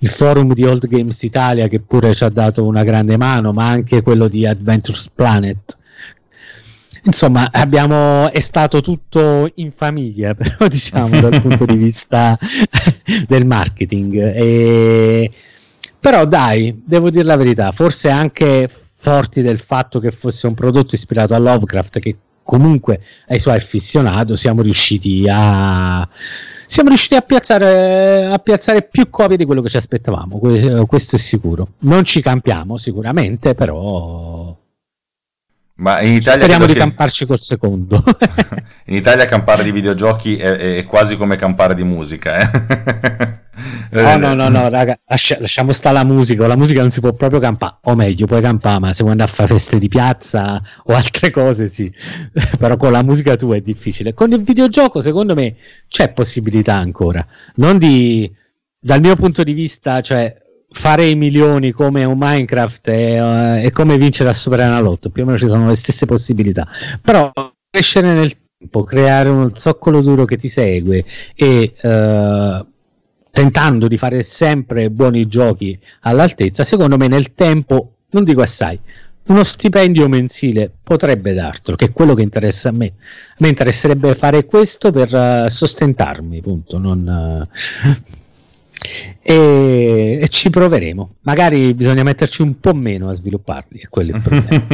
il 0.00 0.08
forum 0.08 0.52
di 0.52 0.64
Old 0.64 0.88
Games 0.88 1.22
Italia 1.22 1.68
che 1.68 1.78
pure 1.78 2.12
ci 2.12 2.24
ha 2.24 2.28
dato 2.28 2.66
una 2.66 2.82
grande 2.82 3.16
mano, 3.16 3.52
ma 3.52 3.68
anche 3.68 4.02
quello 4.02 4.26
di 4.26 4.44
Adventures 4.44 5.10
Planet. 5.14 5.76
Insomma, 7.04 7.50
abbiamo, 7.52 8.30
è 8.32 8.40
stato 8.40 8.80
tutto 8.80 9.50
in 9.56 9.72
famiglia, 9.72 10.34
però 10.38 10.66
diciamo 10.68 11.20
dal 11.20 11.40
punto 11.40 11.64
di 11.64 11.76
vista 11.76 12.38
del 13.26 13.46
marketing. 13.46 14.14
E... 14.34 15.30
Però 16.00 16.24
dai, 16.24 16.82
devo 16.84 17.10
dire 17.10 17.24
la 17.24 17.36
verità, 17.36 17.72
forse 17.72 18.08
anche 18.08 18.68
forti 19.00 19.42
del 19.42 19.58
fatto 19.58 20.00
che 20.00 20.10
fosse 20.10 20.46
un 20.48 20.54
prodotto 20.54 20.94
ispirato 20.94 21.34
a 21.34 21.38
Lovecraft 21.38 22.00
che 22.00 22.16
comunque 22.48 23.00
ai 23.28 23.38
suoi 23.38 23.56
afficionati 23.56 24.34
siamo 24.34 24.62
riusciti 24.62 25.26
a 25.30 26.08
siamo 26.66 26.88
riusciti 26.88 27.14
a 27.14 27.20
piazzare, 27.20 28.26
a 28.26 28.38
piazzare 28.38 28.82
più 28.82 29.10
copie 29.10 29.36
di 29.36 29.44
quello 29.44 29.60
che 29.60 29.68
ci 29.68 29.76
aspettavamo 29.76 30.38
questo 30.86 31.16
è 31.16 31.18
sicuro 31.18 31.68
non 31.80 32.04
ci 32.04 32.22
campiamo 32.22 32.78
sicuramente 32.78 33.54
però 33.54 34.37
ma 35.78 36.00
in 36.00 36.14
Italia 36.14 36.40
speriamo 36.40 36.66
di 36.66 36.72
che... 36.72 36.78
camparci 36.78 37.26
col 37.26 37.40
secondo 37.40 38.02
in 38.86 38.94
Italia 38.94 39.26
campare 39.26 39.62
di 39.62 39.70
videogiochi 39.70 40.36
è, 40.36 40.76
è 40.76 40.84
quasi 40.84 41.16
come 41.16 41.36
campare 41.36 41.74
di 41.74 41.84
musica 41.84 42.38
eh? 42.38 43.46
No, 43.90 44.16
no, 44.18 44.34
no, 44.34 44.48
no, 44.48 44.68
raga, 44.68 44.98
lascia, 45.06 45.38
lasciamo 45.40 45.72
stare 45.72 45.96
la 45.96 46.04
musica. 46.04 46.46
La 46.46 46.56
musica 46.56 46.80
non 46.80 46.90
si 46.90 47.00
può 47.00 47.12
proprio 47.12 47.40
campare, 47.40 47.76
o 47.82 47.94
meglio, 47.94 48.26
puoi 48.26 48.40
campare, 48.40 48.78
ma 48.78 48.92
se 48.92 49.00
vuoi 49.00 49.12
andare 49.12 49.30
a 49.30 49.34
fare 49.34 49.48
feste 49.48 49.78
di 49.78 49.88
piazza 49.88 50.62
o 50.84 50.94
altre 50.94 51.30
cose, 51.30 51.66
sì. 51.66 51.92
Però 52.58 52.76
con 52.76 52.92
la 52.92 53.02
musica 53.02 53.36
tua 53.36 53.56
è 53.56 53.60
difficile. 53.60 54.14
Con 54.14 54.32
il 54.32 54.42
videogioco, 54.42 55.00
secondo 55.00 55.34
me, 55.34 55.56
c'è 55.88 56.12
possibilità 56.12 56.74
ancora. 56.74 57.26
Non 57.56 57.78
di, 57.78 58.30
dal 58.78 59.00
mio 59.00 59.16
punto 59.16 59.42
di 59.42 59.52
vista, 59.52 60.00
cioè, 60.00 60.36
fare 60.70 61.08
i 61.08 61.14
milioni 61.14 61.70
come 61.70 62.04
un 62.04 62.16
Minecraft 62.18 62.88
è, 62.90 63.60
è 63.60 63.70
come 63.70 63.96
vincere 63.96 64.30
a 64.30 64.34
Super 64.34 64.60
Analotto. 64.60 65.10
Più 65.10 65.22
o 65.22 65.26
meno 65.26 65.38
ci 65.38 65.48
sono 65.48 65.68
le 65.68 65.76
stesse 65.76 66.06
possibilità. 66.06 66.66
Però 67.00 67.32
crescere 67.70 68.12
nel 68.12 68.32
tempo, 68.58 68.84
creare 68.84 69.28
un 69.28 69.54
zoccolo 69.54 70.00
duro 70.00 70.24
che 70.24 70.36
ti 70.36 70.48
segue 70.48 71.04
e. 71.34 71.74
Uh, 71.82 72.66
tentando 73.30 73.86
di 73.86 73.96
fare 73.96 74.22
sempre 74.22 74.90
buoni 74.90 75.28
giochi 75.28 75.78
all'altezza, 76.00 76.64
secondo 76.64 76.96
me 76.96 77.06
nel 77.06 77.34
tempo, 77.34 77.98
non 78.10 78.24
dico 78.24 78.40
assai, 78.40 78.76
uno 79.26 79.44
stipendio 79.44 80.08
mensile 80.08 80.72
potrebbe 80.82 81.34
dartelo, 81.34 81.76
che 81.76 81.84
è 81.86 81.92
quello 81.92 82.14
che 82.14 82.22
interessa 82.22 82.70
a 82.70 82.72
me. 82.72 82.86
A 82.86 83.36
me 83.38 83.48
interesserebbe 83.48 84.16
fare 84.16 84.44
questo 84.44 84.90
per 84.90 85.14
uh, 85.14 85.48
sostentarmi, 85.48 86.40
punto. 86.40 86.78
Non, 86.78 87.46
uh... 87.46 87.46
e, 89.22 90.18
e, 90.20 90.28
ci 90.28 90.50
proveremo. 90.50 91.16
Magari 91.22 91.74
bisogna 91.74 92.02
metterci 92.02 92.42
un 92.42 92.58
po' 92.60 92.74
meno 92.74 93.10
a 93.10 93.14
svilupparli, 93.14 93.80
è 93.80 93.88
quello 93.88 94.16
il 94.16 94.22
problema. 94.22 94.66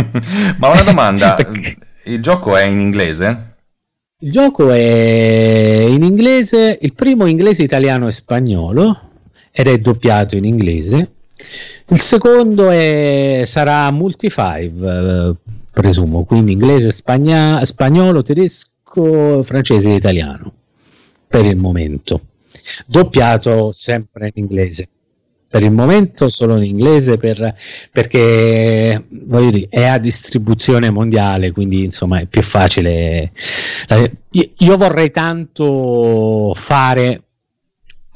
Ma 0.58 0.68
una 0.68 0.82
domanda, 0.82 1.34
Perché... 1.36 1.76
il 2.04 2.22
gioco 2.22 2.56
è 2.56 2.64
in 2.64 2.80
inglese? 2.80 3.52
Il 4.20 4.32
gioco 4.32 4.70
è 4.70 5.86
in 5.88 6.02
inglese, 6.02 6.78
il 6.80 6.94
primo 6.94 7.26
inglese, 7.26 7.62
italiano 7.62 8.06
e 8.06 8.12
spagnolo 8.12 9.00
ed 9.50 9.66
è 9.66 9.78
doppiato 9.78 10.36
in 10.36 10.44
inglese. 10.44 11.10
Il 11.88 11.98
secondo 11.98 12.70
è, 12.70 13.42
sarà 13.44 13.90
multi 13.90 14.30
five, 14.30 14.72
eh, 14.88 15.34
presumo, 15.70 16.24
quindi 16.24 16.52
inglese, 16.52 16.90
spagna, 16.90 17.62
spagnolo, 17.64 18.22
tedesco, 18.22 19.42
francese 19.42 19.90
e 19.90 19.96
italiano 19.96 20.52
per 21.26 21.44
il 21.44 21.56
momento. 21.56 22.20
Doppiato 22.86 23.72
sempre 23.72 24.30
in 24.34 24.42
inglese. 24.44 24.88
Per 25.54 25.62
il 25.62 25.70
momento 25.70 26.28
solo 26.30 26.56
in 26.56 26.64
inglese 26.64 27.16
per, 27.16 27.54
perché 27.92 29.04
dire, 29.08 29.66
è 29.70 29.84
a 29.84 29.98
distribuzione 29.98 30.90
mondiale, 30.90 31.52
quindi 31.52 31.84
insomma 31.84 32.18
è 32.18 32.26
più 32.26 32.42
facile. 32.42 33.30
Io 34.30 34.76
vorrei 34.76 35.10
tanto 35.10 36.52
fare 36.54 37.20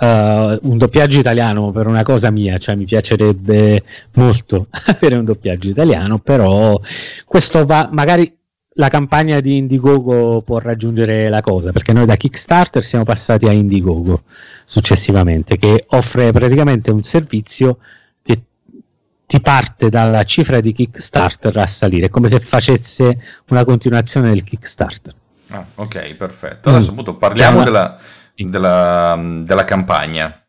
Uh, 0.01 0.57
un 0.63 0.79
doppiaggio 0.79 1.19
italiano 1.19 1.73
per 1.73 1.89
una 1.89 2.05
cosa 2.05 2.31
mia, 2.31 2.57
cioè 2.59 2.77
mi 2.77 2.85
piacerebbe 2.85 3.83
molto 4.15 4.69
avere 4.87 5.17
un 5.17 5.25
doppiaggio 5.25 5.71
italiano, 5.71 6.21
però 6.21 6.81
questo 7.25 7.67
va 7.67 7.89
magari 7.91 8.38
la 8.79 8.89
campagna 8.89 9.41
di 9.41 9.57
Indiegogo 9.57 10.41
può 10.43 10.59
raggiungere 10.59 11.29
la 11.29 11.41
cosa, 11.41 11.73
perché 11.73 11.93
noi 11.93 12.07
da 12.07 12.15
Kickstarter 12.15 12.85
siamo 12.85 13.05
passati 13.05 13.47
a 13.47 13.53
Indiegogo 13.53 14.23
successivamente, 14.65 15.57
che 15.57 15.85
offre 15.89 16.31
praticamente 16.31 16.93
un 16.93 17.03
servizio 17.03 17.79
che 18.23 18.41
ti 19.27 19.41
parte 19.41 19.89
dalla 19.89 20.23
cifra 20.23 20.61
di 20.61 20.73
Kickstarter 20.73 21.57
a 21.57 21.67
salire, 21.67 22.07
è 22.07 22.09
come 22.09 22.29
se 22.29 22.39
facesse 22.39 23.21
una 23.49 23.65
continuazione 23.65 24.31
del 24.31 24.45
Kickstarter. 24.45 25.15
Ah, 25.49 25.67
ok, 25.75 26.15
perfetto. 26.15 26.69
Adesso 26.69 26.91
appunto 26.91 27.17
parliamo 27.17 27.65
della, 27.65 27.99
della, 28.37 29.21
della 29.45 29.65
campagna. 29.65 30.41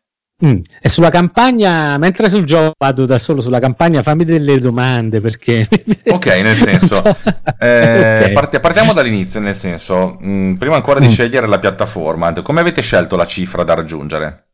Mm. 0.44 0.60
E 0.80 0.88
sulla 0.88 1.10
campagna, 1.10 1.98
mentre 1.98 2.28
sul 2.30 2.44
gioco 2.44 2.74
vado 2.78 3.04
da 3.04 3.18
solo 3.18 3.40
sulla 3.40 3.58
campagna, 3.58 4.02
fammi 4.02 4.24
delle 4.24 4.58
domande 4.58 5.20
perché... 5.20 5.68
ok, 6.08 6.26
nel 6.42 6.56
senso, 6.56 7.16
eh, 7.58 8.16
okay. 8.16 8.32
Part- 8.32 8.60
partiamo 8.60 8.92
dall'inizio, 8.92 9.40
nel 9.40 9.56
senso, 9.56 10.16
mh, 10.18 10.30
mm, 10.30 10.54
prima 10.54 10.76
ancora 10.76 10.98
di 10.98 11.06
mm. 11.06 11.10
scegliere 11.10 11.46
la 11.46 11.58
piattaforma, 11.58 12.32
come 12.40 12.60
avete 12.60 12.80
scelto 12.80 13.16
la 13.16 13.26
cifra 13.26 13.64
da 13.64 13.74
raggiungere? 13.74 14.44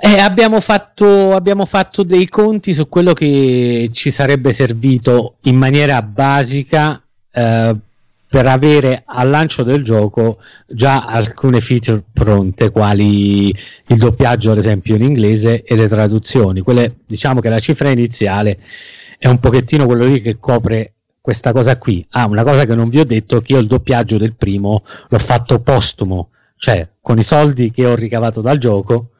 Eh, 0.00 0.18
abbiamo, 0.18 0.60
fatto, 0.60 1.34
abbiamo 1.34 1.66
fatto 1.66 2.04
dei 2.04 2.28
conti 2.28 2.72
su 2.72 2.88
quello 2.88 3.12
che 3.12 3.90
ci 3.92 4.10
sarebbe 4.10 4.52
servito 4.52 5.36
in 5.42 5.56
maniera 5.56 6.00
basica 6.02 7.02
eh, 7.32 7.74
per 8.28 8.46
avere 8.46 9.02
al 9.06 9.30
lancio 9.30 9.62
del 9.62 9.82
gioco 9.82 10.38
già 10.66 11.06
alcune 11.06 11.60
feature 11.60 12.02
pronte, 12.12 12.70
quali 12.70 13.48
il 13.48 13.96
doppiaggio, 13.96 14.50
ad 14.50 14.58
esempio, 14.58 14.96
in 14.96 15.02
inglese 15.02 15.62
e 15.62 15.74
le 15.76 15.88
traduzioni. 15.88 16.60
Quelle, 16.60 16.96
diciamo 17.06 17.40
che 17.40 17.48
la 17.48 17.58
cifra 17.58 17.90
iniziale 17.90 18.58
è 19.18 19.28
un 19.28 19.38
pochettino 19.38 19.86
quello 19.86 20.04
lì 20.04 20.20
che 20.20 20.38
copre 20.38 20.92
questa 21.20 21.52
cosa 21.52 21.78
qui. 21.78 22.06
Ah, 22.10 22.26
una 22.26 22.42
cosa 22.42 22.66
che 22.66 22.74
non 22.74 22.88
vi 22.90 23.00
ho 23.00 23.04
detto, 23.04 23.40
che 23.40 23.52
io 23.52 23.58
il 23.58 23.66
doppiaggio 23.66 24.18
del 24.18 24.34
primo 24.34 24.84
l'ho 25.08 25.18
fatto 25.18 25.60
postumo, 25.60 26.30
cioè 26.56 26.86
con 27.00 27.18
i 27.18 27.22
soldi 27.22 27.70
che 27.70 27.86
ho 27.86 27.94
ricavato 27.94 28.40
dal 28.42 28.58
gioco 28.58 29.10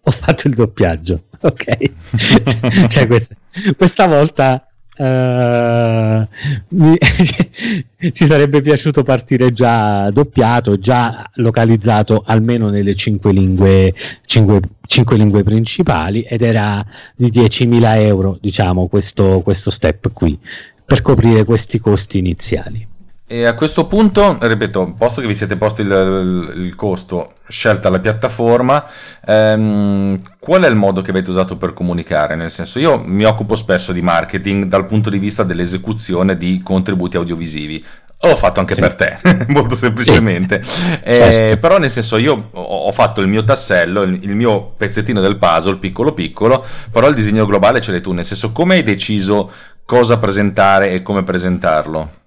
ho 0.00 0.10
fatto 0.10 0.48
il 0.48 0.54
doppiaggio, 0.54 1.24
ok? 1.42 2.86
cioè, 2.88 3.06
questa, 3.06 3.34
questa 3.76 4.06
volta 4.06 4.68
Uh, 4.96 6.24
mi, 6.68 6.96
ci 8.12 8.26
sarebbe 8.26 8.60
piaciuto 8.60 9.02
partire 9.02 9.52
già 9.52 10.08
doppiato, 10.10 10.78
già 10.78 11.28
localizzato 11.34 12.22
almeno 12.24 12.68
nelle 12.70 12.94
cinque 12.94 13.32
lingue, 13.32 13.92
cinque, 14.24 14.60
cinque 14.86 15.16
lingue 15.16 15.42
principali 15.42 16.22
ed 16.22 16.42
era 16.42 16.84
di 17.16 17.26
10.000 17.26 17.96
euro, 17.98 18.38
diciamo, 18.40 18.86
questo, 18.86 19.40
questo 19.42 19.70
step 19.70 20.12
qui 20.12 20.38
per 20.84 21.02
coprire 21.02 21.44
questi 21.44 21.78
costi 21.78 22.18
iniziali. 22.18 22.86
E 23.34 23.46
a 23.46 23.54
questo 23.54 23.88
punto, 23.88 24.38
ripeto, 24.40 24.94
posto 24.96 25.20
che 25.20 25.26
vi 25.26 25.34
siete 25.34 25.56
posti 25.56 25.80
il, 25.80 25.88
il, 25.88 26.66
il 26.66 26.76
costo, 26.76 27.32
scelta 27.48 27.90
la 27.90 27.98
piattaforma, 27.98 28.86
ehm, 29.26 30.20
qual 30.38 30.62
è 30.62 30.68
il 30.68 30.76
modo 30.76 31.02
che 31.02 31.10
avete 31.10 31.30
usato 31.30 31.56
per 31.56 31.72
comunicare? 31.72 32.36
Nel 32.36 32.52
senso, 32.52 32.78
io 32.78 33.02
mi 33.04 33.24
occupo 33.24 33.56
spesso 33.56 33.90
di 33.90 34.02
marketing 34.02 34.66
dal 34.66 34.86
punto 34.86 35.10
di 35.10 35.18
vista 35.18 35.42
dell'esecuzione 35.42 36.36
di 36.36 36.60
contributi 36.62 37.16
audiovisivi. 37.16 37.84
L'ho 38.20 38.36
fatto 38.36 38.60
anche 38.60 38.74
sì. 38.74 38.80
per 38.80 38.94
te, 38.94 39.16
molto 39.48 39.74
semplicemente. 39.74 40.62
Sì. 40.62 40.98
Eh, 41.02 41.14
certo. 41.14 41.56
Però 41.56 41.78
nel 41.78 41.90
senso 41.90 42.18
io 42.18 42.50
ho 42.52 42.92
fatto 42.92 43.20
il 43.20 43.26
mio 43.26 43.42
tassello, 43.42 44.02
il, 44.02 44.16
il, 44.22 44.36
mio 44.36 44.74
pezzettino 44.76 45.20
del 45.20 45.38
puzzle, 45.38 45.78
piccolo 45.78 46.12
piccolo, 46.12 46.64
però 46.88 47.08
il 47.08 47.16
disegno 47.16 47.46
globale 47.46 47.80
ce 47.80 47.90
l'hai 47.90 48.00
tu, 48.00 48.12
nel 48.12 48.24
senso 48.24 48.52
come 48.52 48.74
hai 48.74 48.84
deciso 48.84 49.50
cosa 49.84 50.18
presentare 50.18 50.92
e 50.92 51.02
come 51.02 51.24
presentarlo? 51.24 52.22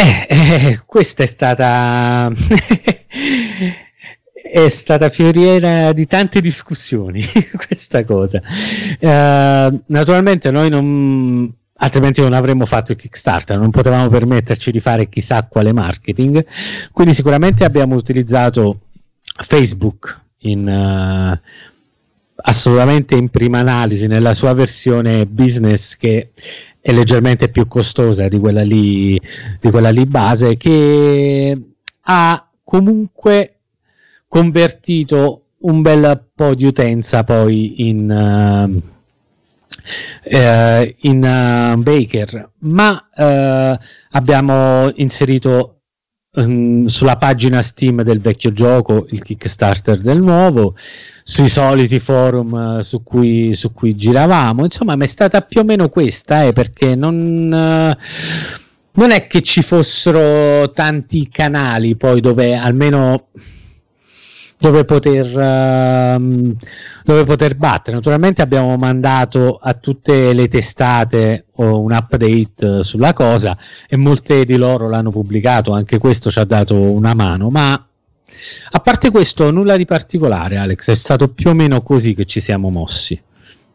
Eh, 0.00 0.26
eh, 0.28 0.80
questa 0.86 1.24
è 1.24 1.26
stata 1.26 2.30
è 4.30 4.68
stata 4.68 5.10
fioriera 5.10 5.92
di 5.92 6.06
tante 6.06 6.40
discussioni 6.40 7.20
questa 7.66 8.04
cosa. 8.04 8.40
Uh, 9.00 9.82
naturalmente 9.86 10.52
noi 10.52 10.70
non 10.70 11.52
altrimenti 11.80 12.20
non 12.20 12.32
avremmo 12.32 12.64
fatto 12.64 12.92
il 12.92 12.98
Kickstarter, 12.98 13.58
non 13.58 13.72
potevamo 13.72 14.08
permetterci 14.08 14.70
di 14.70 14.78
fare 14.78 15.08
chissà 15.08 15.42
quale 15.44 15.72
marketing, 15.72 16.46
quindi 16.92 17.12
sicuramente 17.12 17.64
abbiamo 17.64 17.96
utilizzato 17.96 18.78
Facebook 19.22 20.16
in, 20.42 20.66
uh, 20.68 21.36
assolutamente 22.36 23.16
in 23.16 23.30
prima 23.30 23.58
analisi 23.58 24.06
nella 24.06 24.32
sua 24.32 24.52
versione 24.52 25.26
business 25.26 25.96
che 25.96 26.30
è 26.80 26.92
leggermente 26.92 27.48
più 27.48 27.66
costosa 27.66 28.28
di 28.28 28.38
quella 28.38 28.62
lì, 28.62 29.20
di 29.60 29.70
quella 29.70 29.90
lì 29.90 30.06
base, 30.06 30.56
che 30.56 31.60
ha 32.00 32.50
comunque 32.64 33.58
convertito 34.28 35.42
un 35.58 35.82
bel 35.82 36.28
po' 36.34 36.54
di 36.54 36.64
utenza 36.64 37.24
poi 37.24 37.88
in, 37.88 38.08
uh, 38.08 38.70
uh, 40.36 40.94
in 41.00 41.74
uh, 41.76 41.82
Baker, 41.82 42.50
ma 42.58 43.08
abbiamo 44.10 44.90
inserito 44.96 45.77
um, 46.38 46.86
sulla 46.86 47.16
pagina 47.16 47.62
Steam 47.62 48.02
del 48.02 48.20
vecchio 48.20 48.52
gioco 48.52 49.06
il 49.10 49.22
Kickstarter 49.22 49.98
del 49.98 50.20
nuovo 50.20 50.74
sui 51.22 51.48
soliti 51.48 51.98
forum 51.98 52.78
eh, 52.78 52.82
su 52.82 53.02
cui, 53.02 53.54
su 53.54 53.72
cui 53.72 53.94
giravamo. 53.94 54.64
Insomma, 54.64 54.96
mi 54.96 55.04
è 55.04 55.06
stata 55.06 55.42
più 55.42 55.60
o 55.60 55.64
meno 55.64 55.88
questa, 55.90 56.44
eh, 56.44 56.52
perché 56.52 56.94
non, 56.94 57.52
eh, 57.52 57.98
non 58.92 59.10
è 59.10 59.26
che 59.26 59.42
ci 59.42 59.60
fossero 59.60 60.72
tanti 60.72 61.28
canali 61.28 61.96
poi 61.96 62.20
dove 62.22 62.54
almeno 62.54 63.28
dove 64.58 64.84
poter, 64.84 65.26
uh, 65.26 66.56
dove 67.04 67.24
poter 67.24 67.54
battere. 67.56 67.96
Naturalmente 67.96 68.42
abbiamo 68.42 68.76
mandato 68.76 69.58
a 69.62 69.74
tutte 69.74 70.32
le 70.32 70.48
testate 70.48 71.46
un 71.56 71.92
update 71.92 72.82
sulla 72.82 73.12
cosa 73.12 73.56
e 73.88 73.96
molte 73.96 74.44
di 74.44 74.56
loro 74.56 74.88
l'hanno 74.88 75.10
pubblicato, 75.10 75.72
anche 75.72 75.98
questo 75.98 76.30
ci 76.30 76.38
ha 76.38 76.44
dato 76.44 76.74
una 76.74 77.14
mano, 77.14 77.50
ma 77.50 77.82
a 78.70 78.80
parte 78.80 79.10
questo, 79.10 79.50
nulla 79.50 79.76
di 79.76 79.86
particolare, 79.86 80.56
Alex. 80.56 80.90
È 80.90 80.94
stato 80.94 81.28
più 81.28 81.50
o 81.50 81.54
meno 81.54 81.82
così 81.82 82.14
che 82.14 82.26
ci 82.26 82.40
siamo 82.40 82.68
mossi. 82.68 83.20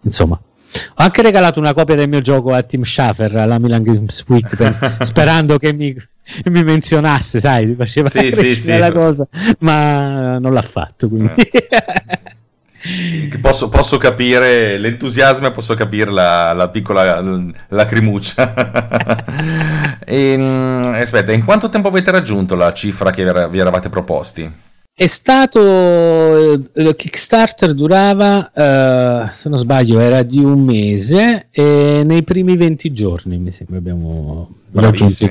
Insomma, 0.02 0.36
ho 0.36 0.94
anche 0.96 1.22
regalato 1.22 1.60
una 1.60 1.74
copia 1.74 1.96
del 1.96 2.10
mio 2.10 2.22
gioco 2.22 2.54
a 2.54 2.62
Tim 2.62 2.84
Schafer 2.84 3.36
alla 3.36 3.58
Milan 3.58 3.82
Games 3.82 4.24
Week, 4.28 5.00
sperando 5.04 5.58
che 5.58 5.74
mi, 5.74 5.96
mi, 6.46 6.64
menzionasse, 6.64 7.40
sai, 7.40 7.76
faceva 7.78 8.10
sì, 8.10 8.32
sì, 8.32 8.54
sì. 8.54 8.78
la 8.78 8.92
cosa, 8.92 9.28
ma 9.60 10.38
non 10.40 10.54
l'ha 10.54 10.62
fatto. 10.62 11.10
Quindi. 11.10 11.34
Eh. 11.36 12.42
Posso, 13.40 13.70
posso, 13.70 13.98
capire 13.98 14.78
l'entusiasmo 14.78 15.48
e 15.48 15.52
posso 15.52 15.74
capire 15.74 16.12
la, 16.12 16.52
la 16.52 16.68
piccola 16.68 17.22
lacrimuccia. 17.70 19.16
e, 20.04 20.34
ehm, 20.34 20.98
aspetta, 21.02 21.32
in 21.32 21.46
quanto 21.46 21.70
tempo 21.70 21.88
avete 21.88 22.12
raggiunto 22.12 22.56
la 22.56 22.74
cifra 22.74 23.10
che 23.12 23.24
vi 23.50 23.60
eravate 23.60 23.88
proposti? 23.88 24.52
È 24.96 25.08
stato 25.08 26.54
il 26.54 26.94
Kickstarter 26.96 27.74
durava 27.74 28.52
uh, 28.54 29.32
se 29.32 29.50
non 29.50 29.60
sbaglio 29.60 30.00
era 30.00 30.22
di 30.22 30.38
un 30.44 30.64
mese 30.64 31.48
e 31.50 32.04
nei 32.06 32.22
primi 32.24 32.56
20 32.56 32.92
giorni 32.92 33.38
mi 33.38 33.52
sembra 33.52 33.78
abbiamo 33.78 34.50
raggiunto 34.72 35.26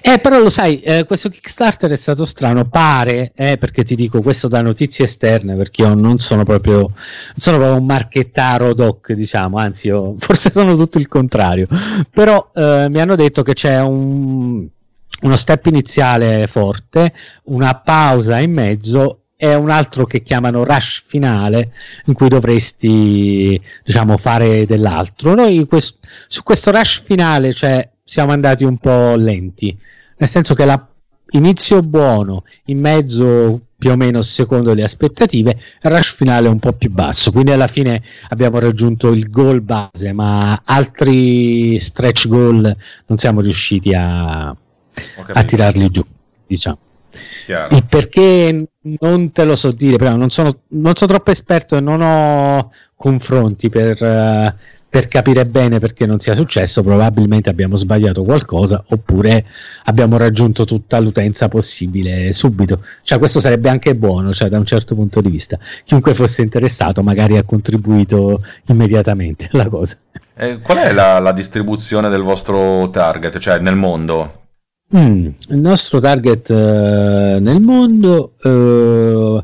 eh, 0.00 0.18
però 0.18 0.38
lo 0.38 0.48
sai, 0.48 0.80
eh, 0.80 1.04
questo 1.04 1.28
Kickstarter 1.28 1.90
è 1.90 1.96
stato 1.96 2.24
strano, 2.24 2.66
pare, 2.68 3.32
eh, 3.34 3.58
perché 3.58 3.84
ti 3.84 3.94
dico 3.94 4.22
questo 4.22 4.48
da 4.48 4.62
notizie 4.62 5.04
esterne, 5.04 5.56
perché 5.56 5.82
io 5.82 5.92
non 5.94 6.18
sono 6.18 6.44
proprio, 6.44 6.78
non 6.78 6.92
sono 7.34 7.58
proprio 7.58 7.78
un 7.78 7.84
marchettaro 7.84 8.72
doc, 8.72 9.12
diciamo, 9.12 9.58
anzi 9.58 9.88
io 9.88 10.14
forse 10.18 10.50
sono 10.50 10.74
tutto 10.74 10.96
il 10.96 11.08
contrario, 11.08 11.66
però 12.10 12.50
eh, 12.54 12.86
mi 12.88 13.00
hanno 13.00 13.14
detto 13.14 13.42
che 13.42 13.52
c'è 13.52 13.80
un, 13.80 14.66
uno 15.22 15.36
step 15.36 15.66
iniziale 15.66 16.46
forte, 16.46 17.12
una 17.44 17.74
pausa 17.74 18.38
in 18.38 18.52
mezzo 18.52 19.22
e 19.36 19.54
un 19.54 19.70
altro 19.70 20.04
che 20.04 20.22
chiamano 20.22 20.64
rush 20.64 21.04
finale 21.06 21.72
in 22.06 22.14
cui 22.14 22.28
dovresti 22.28 23.60
diciamo 23.84 24.16
fare 24.16 24.66
dell'altro. 24.66 25.34
Noi 25.34 25.64
quest- 25.66 25.98
su 26.26 26.42
questo 26.42 26.72
rush 26.72 27.02
finale 27.02 27.52
cioè 27.52 27.88
siamo 28.02 28.32
andati 28.32 28.64
un 28.64 28.78
po' 28.78 29.14
lenti, 29.14 29.76
nel 30.16 30.28
senso 30.28 30.54
che 30.54 30.66
l'inizio 31.26 31.82
buono, 31.82 32.44
in 32.66 32.80
mezzo 32.80 33.60
più 33.76 33.90
o 33.90 33.96
meno 33.96 34.22
secondo 34.22 34.74
le 34.74 34.82
aspettative, 34.82 35.50
il 35.82 35.90
rush 35.90 36.14
finale 36.14 36.48
un 36.48 36.58
po' 36.58 36.72
più 36.72 36.90
basso, 36.90 37.30
quindi 37.30 37.52
alla 37.52 37.68
fine 37.68 38.02
abbiamo 38.30 38.58
raggiunto 38.58 39.12
il 39.12 39.30
goal 39.30 39.60
base, 39.60 40.12
ma 40.12 40.62
altri 40.64 41.78
stretch 41.78 42.26
goal 42.26 42.76
non 43.06 43.18
siamo 43.18 43.40
riusciti 43.40 43.94
a, 43.94 44.56
a 45.32 45.42
tirarli 45.42 45.88
giù, 45.90 46.04
diciamo. 46.46 46.78
Chiaro. 47.46 47.74
Il 47.74 47.86
perché 47.86 48.68
non 49.00 49.32
te 49.32 49.44
lo 49.44 49.54
so 49.54 49.72
dire, 49.72 49.96
però 49.96 50.16
non 50.16 50.30
sono, 50.30 50.60
non 50.68 50.94
sono 50.94 51.10
troppo 51.10 51.30
esperto 51.30 51.76
e 51.76 51.80
non 51.80 52.00
ho 52.00 52.72
confronti 52.94 53.68
per... 53.68 54.02
Uh, 54.02 54.76
per 54.90 55.06
capire 55.06 55.44
bene 55.44 55.78
perché 55.78 56.06
non 56.06 56.18
sia 56.18 56.34
successo, 56.34 56.82
probabilmente 56.82 57.50
abbiamo 57.50 57.76
sbagliato 57.76 58.22
qualcosa 58.22 58.82
oppure 58.88 59.44
abbiamo 59.84 60.16
raggiunto 60.16 60.64
tutta 60.64 60.98
l'utenza 60.98 61.48
possibile 61.48 62.32
subito. 62.32 62.82
Cioè, 63.02 63.18
questo 63.18 63.38
sarebbe 63.38 63.68
anche 63.68 63.94
buono, 63.94 64.32
cioè, 64.32 64.48
da 64.48 64.56
un 64.56 64.64
certo 64.64 64.94
punto 64.94 65.20
di 65.20 65.28
vista. 65.28 65.58
Chiunque 65.84 66.14
fosse 66.14 66.40
interessato 66.42 67.02
magari 67.02 67.36
ha 67.36 67.42
contribuito 67.42 68.42
immediatamente 68.66 69.50
alla 69.52 69.68
cosa. 69.68 69.98
Eh, 70.34 70.60
qual 70.60 70.78
è 70.78 70.92
la, 70.92 71.18
la, 71.18 71.32
distribuzione 71.32 72.08
del 72.08 72.22
vostro 72.22 72.88
target, 72.90 73.38
cioè 73.38 73.58
nel 73.58 73.74
mondo? 73.74 74.46
Mm, 74.96 75.28
il 75.50 75.58
nostro 75.58 76.00
target 76.00 76.48
uh, 76.48 76.54
nel 77.42 77.60
mondo... 77.60 78.34
Uh, 78.42 79.42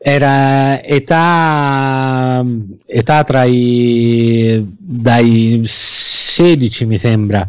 era 0.00 0.80
età, 0.82 2.44
età 2.86 3.24
tra 3.24 3.44
i 3.44 4.64
dai 4.78 5.62
16 5.64 6.86
mi 6.86 6.96
sembra 6.96 7.46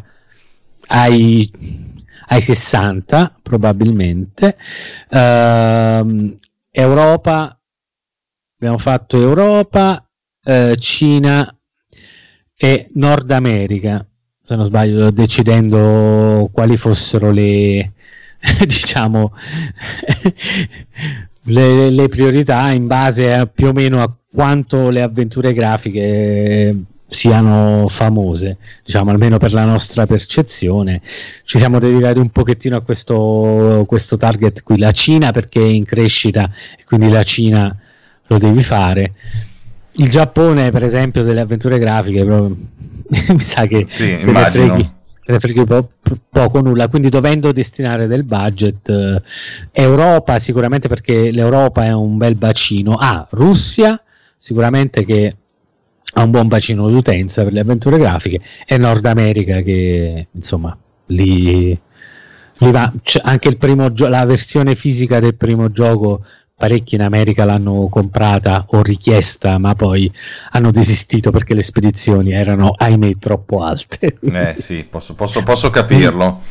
ai, 0.88 1.49
ai 2.28 2.41
60 2.41 3.36
probabilmente. 3.41 4.58
Uh, 5.10 6.38
Europa 6.71 7.60
abbiamo 8.58 8.78
fatto 8.78 9.17
Europa 9.17 10.06
uh, 10.43 10.75
Cina 10.75 11.56
e 12.56 12.89
Nord 12.95 13.32
America 13.32 14.06
se 14.49 14.55
non 14.55 14.65
sbaglio 14.65 15.12
decidendo 15.12 16.49
quali 16.51 16.75
fossero 16.75 17.29
le 17.29 17.91
diciamo 18.65 19.31
le, 21.43 21.89
le, 21.91 22.07
priorità 22.07 22.71
in 22.71 22.88
base 22.88 23.31
a, 23.31 23.45
più 23.45 23.67
o 23.67 23.73
meno 23.73 24.01
a 24.01 24.12
quanto 24.31 24.89
le 24.89 25.03
avventure 25.03 25.53
grafiche 25.53 26.75
siano 27.05 27.88
famose, 27.89 28.57
diciamo 28.83 29.12
almeno 29.12 29.38
per 29.38 29.53
la 29.53 29.65
nostra 29.65 30.05
percezione. 30.07 31.01
Ci 31.43 31.57
siamo 31.57 31.79
dedicati 31.79 32.17
un 32.17 32.29
pochettino 32.29 32.75
a 32.75 32.81
questo, 32.81 33.83
questo 33.88 34.17
target 34.17 34.63
qui, 34.63 34.79
la 34.79 34.91
Cina 34.91 35.31
perché 35.31 35.59
è 35.59 35.65
in 35.65 35.85
crescita 35.85 36.49
e 36.77 36.83
quindi 36.85 37.09
la 37.09 37.23
Cina 37.23 37.75
lo 38.25 38.38
devi 38.39 38.63
fare. 38.63 39.13
Il 39.93 40.09
Giappone, 40.09 40.71
per 40.71 40.83
esempio, 40.83 41.23
delle 41.23 41.41
avventure 41.41 41.79
grafiche, 41.79 42.23
mi 43.30 43.39
sa 43.39 43.65
che 43.65 43.88
sì, 43.89 44.15
se 44.15 44.32
ne 44.32 44.50
freghi 44.50 44.98
se 45.30 45.34
ne 45.34 45.39
frega 45.39 45.63
po- 45.65 45.89
poco 46.30 46.62
nulla, 46.62 46.88
quindi 46.88 47.10
dovendo 47.10 47.52
destinare 47.52 48.08
del 48.08 48.24
budget, 48.24 48.89
eh, 48.89 49.22
Europa 49.72 50.39
sicuramente 50.39 50.88
perché 50.88 51.30
l'Europa 51.32 51.86
è 51.86 51.93
un 51.93 52.17
bel 52.17 52.36
bacino, 52.36 52.95
ah, 52.95 53.28
Russia 53.32 54.02
sicuramente 54.36 55.06
che 55.06 55.36
ha 56.13 56.24
un 56.24 56.32
buon 56.32 56.48
bacino 56.48 56.89
d'utenza 56.89 57.43
per 57.43 57.54
le 57.54 57.60
avventure 57.60 58.00
grafiche 58.00 58.39
e 58.65 58.78
Nord 58.78 59.06
America 59.06 59.62
che 59.62 60.30
insomma 60.32 60.76
lì, 61.08 61.78
lì 62.58 62.72
va, 62.72 62.91
anche 63.22 63.50
il 63.50 63.58
primo 63.58 63.91
gio- 63.93 64.08
la 64.08 64.26
versione 64.26 64.74
fisica 64.74 65.19
del 65.19 65.38
primo 65.38 65.72
gioco 65.72 66.24
parecchi 66.60 66.95
in 66.95 67.02
America 67.02 67.45
l'hanno 67.45 67.88
comprata 67.88 68.65
o 68.72 68.82
richiesta, 68.82 69.58
ma 69.58 69.74
poi 69.76 70.12
hanno 70.52 70.72
desistito 70.72 71.32
perché 71.32 71.54
le 71.54 71.62
spedizioni 71.62 72.34
erano, 72.34 72.74
ahimè, 72.76 73.15
troppo 73.17 73.63
alte. 73.63 74.17
Eh 74.22 74.56
sì, 74.60 74.84
posso, 74.84 75.15
posso, 75.15 75.41
posso 75.41 75.69
capirlo. 75.69 76.41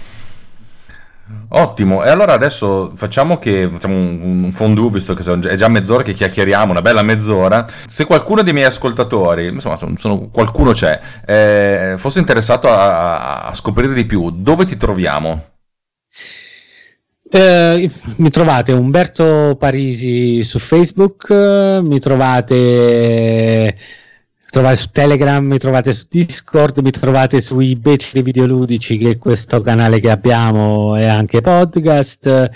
Ottimo, 1.51 2.03
e 2.05 2.09
allora 2.09 2.33
adesso 2.33 2.93
facciamo 2.95 3.39
che 3.39 3.69
facciamo 3.71 3.97
un, 3.97 4.45
un 4.45 4.53
fondue, 4.55 4.89
visto 4.89 5.13
che 5.13 5.51
è 5.51 5.57
già 5.57 5.69
mezz'ora 5.69 6.03
che 6.03 6.15
chiacchieriamo, 6.15 6.73
una 6.73 6.81
bella 6.81 7.03
mezz'ora. 7.03 7.67
Se 7.87 8.07
qualcuno 8.07 8.43
dei 8.43 8.55
miei 8.55 8.65
ascoltatori, 8.65 9.49
insomma, 9.49 9.77
sono, 9.77 10.29
qualcuno 10.31 10.73
c'è, 10.73 10.99
eh, 11.27 11.95
fosse 11.99 12.19
interessato 12.19 12.71
a, 12.71 13.43
a 13.43 13.55
scoprire 13.55 13.93
di 13.93 14.07
più, 14.07 14.31
dove 14.31 14.65
ti 14.65 14.79
troviamo? 14.79 15.58
Eh, 17.31 17.91
mi 18.17 18.31
trovate 18.31 18.73
Umberto 18.73 19.55
Parisi 19.59 20.43
su 20.43 20.59
Facebook, 20.59 21.31
mi 21.31 22.01
trovate, 22.01 23.77
trovate, 24.47 24.77
su 24.77 24.89
Telegram, 24.91 25.45
mi 25.45 25.59
trovate 25.59 25.93
su 25.93 26.07
Discord, 26.09 26.79
mi 26.79 26.91
trovate 26.91 27.43
sui 27.43 27.77
beceri 27.77 28.23
videoludici 28.23 28.97
che 28.97 29.11
è 29.11 29.19
questo 29.19 29.61
canale 29.61 30.01
che 30.01 30.11
abbiamo 30.11 30.97
e 30.97 31.05
anche 31.05 31.43
podcast. 31.43 32.51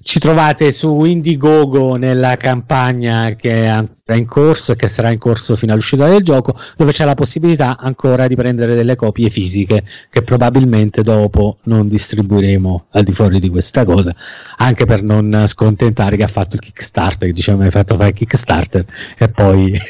Ci 0.00 0.18
trovate 0.18 0.72
su 0.72 1.04
Indiegogo 1.04 1.96
nella 1.96 2.36
campagna 2.38 3.34
che 3.34 3.64
è 3.64 3.66
è 4.06 4.12
in 4.12 4.26
corso 4.26 4.72
e 4.72 4.76
che 4.76 4.86
sarà 4.86 5.10
in 5.10 5.18
corso 5.18 5.56
fino 5.56 5.72
all'uscita 5.72 6.06
del 6.06 6.22
gioco, 6.22 6.54
dove 6.76 6.92
c'è 6.92 7.06
la 7.06 7.14
possibilità 7.14 7.78
ancora 7.78 8.26
di 8.26 8.34
prendere 8.34 8.74
delle 8.74 8.96
copie 8.96 9.30
fisiche 9.30 9.82
che 10.10 10.20
probabilmente 10.20 11.02
dopo 11.02 11.56
non 11.62 11.88
distribuiremo 11.88 12.88
al 12.90 13.02
di 13.02 13.12
fuori 13.12 13.40
di 13.40 13.48
questa 13.48 13.86
cosa, 13.86 14.14
anche 14.58 14.84
per 14.84 15.02
non 15.02 15.44
scontentare 15.46 16.18
che 16.18 16.22
ha 16.22 16.28
fatto 16.28 16.56
il 16.56 16.60
Kickstarter, 16.60 17.28
che 17.28 17.32
diceva 17.34 17.56
mi 17.56 17.64
hai 17.64 17.70
fatto 17.70 17.96
fare 17.96 18.10
il 18.10 18.14
Kickstarter 18.14 18.84
e 19.16 19.28
poi 19.30 19.72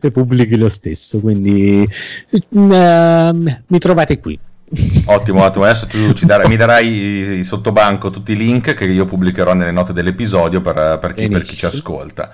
le 0.00 0.10
pubblichi 0.10 0.56
lo 0.56 0.68
stesso, 0.68 1.20
quindi 1.20 1.88
uh, 2.48 2.68
mi 2.68 3.78
trovate 3.78 4.18
qui. 4.18 4.36
Ottimo, 5.04 5.44
ottimo. 5.44 5.64
Adesso 5.64 5.86
tu 5.86 6.12
darai, 6.24 6.48
mi 6.48 6.56
darai 6.56 7.42
sottobanco 7.46 8.10
tutti 8.10 8.32
i 8.32 8.36
link 8.36 8.74
che 8.74 8.86
io 8.86 9.04
pubblicherò 9.04 9.54
nelle 9.54 9.70
note 9.70 9.92
dell'episodio 9.92 10.60
per, 10.60 10.98
per, 11.00 11.14
chi, 11.14 11.28
per 11.28 11.42
chi 11.42 11.54
ci 11.54 11.66
ascolta. 11.66 12.32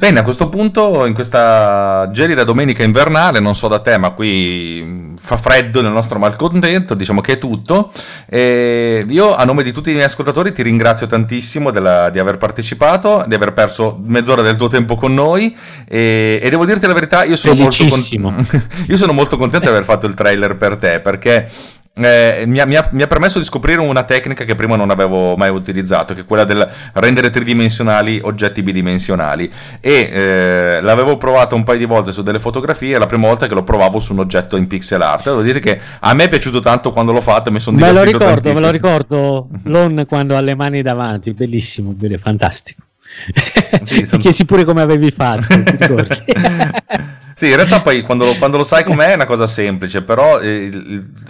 Bene, 0.00 0.20
a 0.20 0.22
questo 0.22 0.48
punto, 0.48 1.04
in 1.04 1.12
questa 1.12 2.08
gelida 2.10 2.42
domenica 2.42 2.82
invernale, 2.82 3.38
non 3.38 3.54
so 3.54 3.68
da 3.68 3.80
te, 3.80 3.98
ma 3.98 4.12
qui 4.12 5.12
fa 5.18 5.36
freddo 5.36 5.82
nel 5.82 5.92
nostro 5.92 6.18
malcontento, 6.18 6.94
diciamo 6.94 7.20
che 7.20 7.32
è 7.32 7.38
tutto. 7.38 7.92
E 8.26 9.04
io, 9.06 9.36
a 9.36 9.44
nome 9.44 9.62
di 9.62 9.72
tutti 9.72 9.90
i 9.90 9.92
miei 9.92 10.06
ascoltatori, 10.06 10.54
ti 10.54 10.62
ringrazio 10.62 11.06
tantissimo 11.06 11.70
della, 11.70 12.08
di 12.08 12.18
aver 12.18 12.38
partecipato, 12.38 13.26
di 13.28 13.34
aver 13.34 13.52
perso 13.52 14.00
mezz'ora 14.02 14.40
del 14.40 14.56
tuo 14.56 14.68
tempo 14.68 14.94
con 14.94 15.12
noi. 15.12 15.54
E, 15.86 16.40
e 16.42 16.48
devo 16.48 16.64
dirti 16.64 16.86
la 16.86 16.94
verità, 16.94 17.24
io 17.24 17.36
sono, 17.36 17.56
molto 17.56 17.84
con... 17.86 18.46
io 18.88 18.96
sono 18.96 19.12
molto 19.12 19.36
contento 19.36 19.66
di 19.66 19.72
aver 19.72 19.84
fatto 19.84 20.06
il 20.06 20.14
trailer 20.14 20.56
per 20.56 20.78
te, 20.78 21.00
perché 21.00 21.46
eh, 21.94 22.44
mi, 22.46 22.60
ha, 22.60 22.66
mi, 22.66 22.76
ha, 22.76 22.88
mi, 22.92 23.02
ha, 23.02 23.06
permesso 23.06 23.38
di 23.38 23.44
scoprire 23.44 23.80
una 23.80 24.04
tecnica 24.04 24.44
che 24.44 24.54
prima 24.54 24.76
non 24.76 24.90
avevo 24.90 25.36
mai 25.36 25.50
utilizzato, 25.50 26.14
che 26.14 26.20
è 26.20 26.24
quella 26.24 26.44
del 26.44 26.66
rendere 26.94 27.30
tridimensionali 27.30 28.20
oggetti 28.22 28.62
bidimensionali. 28.62 29.50
E 29.80 30.10
eh, 30.10 30.80
l'avevo 30.80 31.16
provato 31.16 31.56
un 31.56 31.64
paio 31.64 31.78
di 31.78 31.84
volte 31.84 32.12
su 32.12 32.22
delle 32.22 32.38
fotografie, 32.38 32.96
la 32.96 33.06
prima 33.06 33.26
volta 33.26 33.46
che 33.46 33.54
lo 33.54 33.64
provavo 33.64 33.98
su 33.98 34.12
un 34.12 34.20
oggetto 34.20 34.56
in 34.56 34.66
pixel 34.66 35.02
art. 35.02 35.24
Devo 35.24 35.42
dire 35.42 35.58
che 35.58 35.80
a 36.00 36.14
me 36.14 36.24
è 36.24 36.28
piaciuto 36.28 36.60
tanto 36.60 36.92
quando 36.92 37.12
l'ho 37.12 37.20
fatto, 37.20 37.50
mi 37.50 37.60
sono 37.60 37.76
divertito 37.76 38.04
Me 38.04 38.10
lo 38.10 38.12
ricordo, 38.12 38.34
tantissimo. 38.34 38.60
me 38.60 38.66
lo 38.66 38.72
ricordo, 38.72 39.48
Lon 39.64 40.04
quando 40.08 40.36
ha 40.36 40.40
le 40.40 40.54
mani 40.54 40.82
davanti, 40.82 41.32
bellissimo, 41.32 41.94
fantastico. 42.20 42.82
Sì, 43.82 44.06
sono... 44.06 44.22
Chiesi 44.22 44.44
pure 44.44 44.64
come 44.64 44.80
avevi 44.80 45.10
fatto, 45.10 45.62
ti 45.62 45.76
ricordi? 45.76 46.24
Sì, 47.40 47.48
in 47.48 47.56
realtà 47.56 47.80
poi 47.80 48.02
quando 48.02 48.26
lo, 48.26 48.34
quando 48.34 48.58
lo, 48.58 48.64
sai 48.64 48.84
com'è 48.84 49.12
è 49.12 49.14
una 49.14 49.24
cosa 49.24 49.46
semplice, 49.46 50.02
però 50.02 50.40
eh, 50.40 50.64
il, 50.64 50.74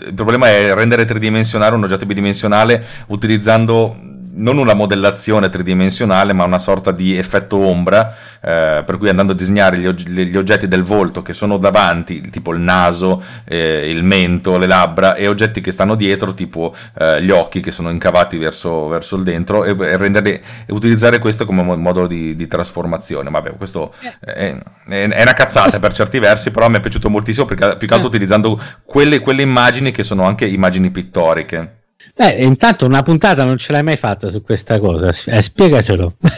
il, 0.06 0.12
problema 0.12 0.48
è 0.48 0.74
rendere 0.74 1.04
tridimensionale 1.04 1.76
un 1.76 1.84
oggetto 1.84 2.04
bidimensionale 2.04 2.84
utilizzando 3.06 3.96
non 4.32 4.58
una 4.58 4.74
modellazione 4.74 5.48
tridimensionale, 5.48 6.32
ma 6.32 6.44
una 6.44 6.58
sorta 6.58 6.92
di 6.92 7.16
effetto 7.16 7.56
ombra, 7.58 8.14
eh, 8.40 8.82
per 8.84 8.98
cui 8.98 9.08
andando 9.08 9.32
a 9.32 9.34
disegnare 9.34 9.78
gli, 9.78 9.86
og- 9.86 10.08
gli, 10.08 10.36
oggetti 10.36 10.68
del 10.68 10.82
volto 10.82 11.22
che 11.22 11.32
sono 11.32 11.56
davanti, 11.58 12.20
tipo 12.30 12.52
il 12.52 12.60
naso, 12.60 13.22
eh, 13.44 13.90
il 13.90 14.04
mento, 14.04 14.58
le 14.58 14.66
labbra, 14.66 15.14
e 15.14 15.26
oggetti 15.26 15.60
che 15.60 15.72
stanno 15.72 15.94
dietro, 15.94 16.34
tipo 16.34 16.74
eh, 16.98 17.22
gli 17.22 17.30
occhi 17.30 17.60
che 17.60 17.70
sono 17.70 17.90
incavati 17.90 18.38
verso, 18.38 18.88
verso 18.88 19.16
il 19.16 19.22
dentro, 19.22 19.64
e, 19.64 19.70
e, 19.70 19.96
renderli, 19.96 20.30
e 20.30 20.42
utilizzare 20.72 21.18
questo 21.18 21.44
come 21.44 21.62
modo 21.76 22.06
di, 22.06 22.36
di 22.36 22.46
trasformazione. 22.46 23.30
Vabbè, 23.30 23.56
questo 23.56 23.92
è, 24.20 24.56
è, 24.86 25.08
è, 25.08 25.22
una 25.22 25.32
cazzata 25.32 25.78
per 25.78 25.92
certi 25.92 26.18
versi, 26.18 26.50
però 26.50 26.68
mi 26.68 26.76
è 26.76 26.80
piaciuto 26.80 27.08
moltissimo 27.10 27.46
perché 27.46 27.76
più 27.76 27.88
che 27.88 27.94
altro 27.94 28.08
utilizzando 28.08 28.60
quelle, 28.84 29.20
quelle 29.20 29.42
immagini 29.42 29.90
che 29.90 30.02
sono 30.02 30.24
anche 30.24 30.46
immagini 30.46 30.90
pittoriche. 30.90 31.79
Beh, 32.14 32.42
intanto 32.42 32.86
una 32.86 33.02
puntata 33.02 33.44
non 33.44 33.56
ce 33.58 33.72
l'hai 33.72 33.82
mai 33.82 33.96
fatta 33.96 34.28
su 34.28 34.42
questa 34.42 34.78
cosa, 34.78 35.08
eh, 35.08 35.42
spiegacelo. 35.42 36.14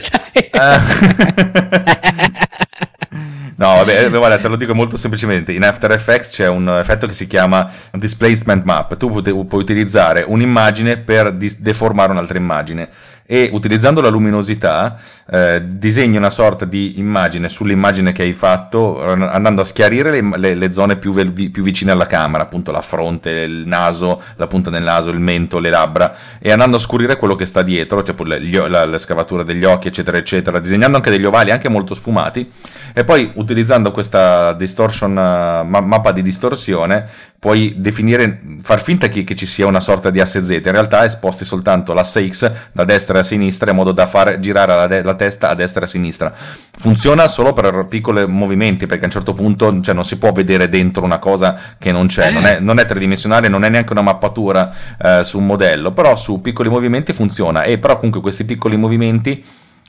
No, 3.55 3.77
vabbè, 3.77 4.11
guarda, 4.11 4.39
te 4.39 4.49
lo 4.49 4.57
dico 4.57 4.75
molto 4.75 4.97
semplicemente. 4.97 5.53
In 5.53 5.63
After 5.63 5.93
Effects 5.93 6.31
c'è 6.31 6.49
un 6.49 6.69
effetto 6.69 7.07
che 7.07 7.13
si 7.13 7.29
chiama 7.29 7.71
Displacement 7.93 8.65
Map. 8.65 8.97
Tu 8.97 9.09
puoi 9.09 9.63
utilizzare 9.63 10.25
un'immagine 10.27 10.97
per 10.97 11.33
deformare 11.33 12.11
un'altra 12.11 12.39
immagine 12.39 12.89
e 13.25 13.51
utilizzando 13.53 14.01
la 14.01 14.09
luminosità 14.09 14.99
eh, 15.31 15.63
disegni 15.65 16.17
una 16.17 16.31
sorta 16.31 16.65
di 16.65 16.99
immagine 16.99 17.49
sull'immagine 17.49 18.13
che 18.13 18.23
hai 18.23 18.33
fatto 18.33 19.03
andando 19.03 19.63
a 19.63 19.65
schiarire 19.65 20.11
le, 20.11 20.39
le, 20.39 20.55
le 20.55 20.73
zone 20.73 20.97
più, 20.97 21.13
ve- 21.13 21.31
più, 21.31 21.63
vicine 21.63 21.93
alla 21.93 22.07
camera, 22.07 22.43
appunto 22.43 22.71
la 22.71 22.83
fronte, 22.83 23.31
il 23.31 23.67
naso, 23.67 24.21
la 24.37 24.47
punta 24.47 24.71
del 24.71 24.83
naso, 24.83 25.11
il 25.11 25.21
mento, 25.21 25.59
le 25.59 25.71
labbra 25.71 26.15
e 26.39 26.51
andando 26.51 26.77
a 26.77 26.81
scurire 26.81 27.17
quello 27.17 27.35
che 27.35 27.47
sta 27.47 27.63
dietro, 27.63 28.03
cioè 28.03 28.15
gli, 28.39 28.57
la, 28.57 28.85
la 28.85 28.99
scavatura 28.99 29.43
degli 29.43 29.65
occhi 29.65 29.89
eccetera 29.89 30.17
eccetera, 30.17 30.59
disegnando 30.59 30.97
anche 30.97 31.11
degli 31.11 31.25
ovali 31.25 31.51
anche 31.51 31.69
molto 31.69 31.95
sfumati. 31.95 32.51
E 32.93 33.05
poi 33.05 33.31
utilizzando 33.35 33.93
questa 33.93 34.53
distortion, 34.53 35.13
ma- 35.13 35.81
mappa 35.81 36.13
di 36.13 36.23
distorsione 36.23 37.09
puoi 37.43 37.75
definire, 37.77 38.41
far 38.63 38.81
finta 38.85 39.09
che, 39.09 39.25
che, 39.25 39.35
ci 39.35 39.47
sia 39.47 39.67
una 39.67 39.81
sorta 39.81 40.11
di 40.11 40.21
asse 40.21 40.45
Z, 40.47 40.51
in 40.51 40.63
realtà 40.63 41.09
sposti 41.09 41.45
soltanto 41.45 41.93
l'asse 41.93 42.25
X 42.29 42.49
da 42.71 42.85
destra 42.85 43.19
a 43.19 43.23
sinistra 43.25 43.71
in 43.71 43.77
modo 43.79 43.91
da 43.91 44.07
far 44.07 44.39
girare 44.39 44.77
la, 44.77 44.87
de- 44.87 45.03
la 45.03 45.17
testa 45.17 45.49
a 45.49 45.55
destra 45.57 45.81
e 45.81 45.85
a 45.87 45.89
sinistra. 45.89 46.33
Funziona 46.79 47.27
solo 47.27 47.53
per 47.53 47.87
piccoli 47.89 48.29
movimenti, 48.29 48.87
perché 48.87 49.03
a 49.03 49.07
un 49.07 49.13
certo 49.13 49.35
punto 49.35 49.81
cioè, 49.81 49.93
non 49.93 50.05
si 50.05 50.19
può 50.19 50.31
vedere 50.31 50.69
dentro 50.69 51.03
una 51.03 51.19
cosa 51.19 51.59
che 51.79 51.91
non 51.91 52.07
c'è, 52.07 52.31
non, 52.31 52.47
è, 52.47 52.61
non, 52.61 52.79
è, 52.79 52.85
tridimensionale, 52.85 53.49
non 53.49 53.65
è 53.65 53.69
neanche 53.71 53.91
una 53.91 54.03
mappatura 54.03 54.73
eh, 55.03 55.25
su 55.25 55.39
un 55.39 55.47
modello, 55.47 55.91
però 55.91 56.15
su 56.15 56.41
piccoli 56.41 56.69
movimenti 56.69 57.13
funziona, 57.13 57.65
e 57.65 57.77
però 57.79 57.97
comunque 57.97 58.21
questi 58.21 58.45
piccoli 58.45 58.77
movimenti 58.77 59.45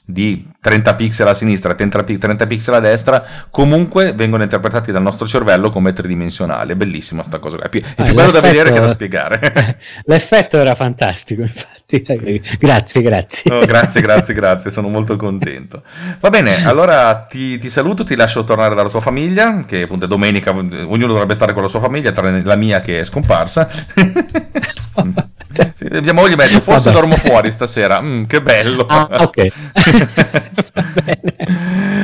di 0.05 0.49
30 0.59 0.95
pixel 0.95 1.27
a 1.27 1.33
sinistra, 1.33 1.73
30, 1.73 2.03
30 2.03 2.47
pixel 2.47 2.73
a 2.73 2.79
destra, 2.79 3.23
comunque 3.49 4.13
vengono 4.13 4.43
interpretati 4.43 4.91
dal 4.91 5.01
nostro 5.01 5.25
cervello 5.25 5.69
come 5.69 5.93
tridimensionali. 5.93 6.73
È 6.73 6.75
bellissima 6.75 7.23
sta 7.23 7.39
cosa. 7.39 7.57
È 7.57 7.69
più, 7.69 7.81
è 7.81 7.93
più 7.95 8.05
eh, 8.05 8.13
bello 8.13 8.31
da 8.31 8.41
vedere 8.41 8.71
che 8.71 8.79
da 8.79 8.89
spiegare. 8.89 9.79
L'effetto 10.05 10.57
era 10.57 10.75
fantastico, 10.75 11.41
infatti. 11.43 12.41
grazie, 12.59 13.01
grazie. 13.01 13.53
Oh, 13.53 13.65
grazie, 13.65 14.01
grazie, 14.01 14.33
grazie. 14.33 14.71
Sono 14.71 14.89
molto 14.89 15.15
contento. 15.15 15.83
Va 16.19 16.29
bene, 16.29 16.65
allora 16.65 17.25
ti, 17.29 17.57
ti, 17.57 17.69
saluto, 17.69 18.03
ti 18.03 18.15
lascio 18.15 18.43
tornare 18.43 18.75
dalla 18.75 18.89
tua 18.89 19.01
famiglia, 19.01 19.63
che 19.65 19.83
appunto 19.83 20.05
è 20.05 20.07
domenica, 20.07 20.51
ognuno 20.51 21.07
dovrebbe 21.07 21.35
stare 21.35 21.53
con 21.53 21.63
la 21.63 21.69
sua 21.69 21.79
famiglia, 21.79 22.11
tranne 22.11 22.43
la 22.43 22.55
mia 22.55 22.81
che 22.81 22.99
è 22.99 23.03
scomparsa. 23.03 23.69
Sì, 25.75 25.87
mia 26.01 26.13
moglie 26.13 26.35
mi 26.35 26.43
ha 26.43 26.47
detto, 26.47 26.61
forse 26.61 26.91
Vabbè. 26.91 27.01
dormo 27.01 27.15
fuori 27.15 27.51
stasera. 27.51 28.01
Mm, 28.01 28.23
che 28.23 28.41
bello. 28.41 28.85
Ah, 28.87 29.07
ok. 29.19 29.47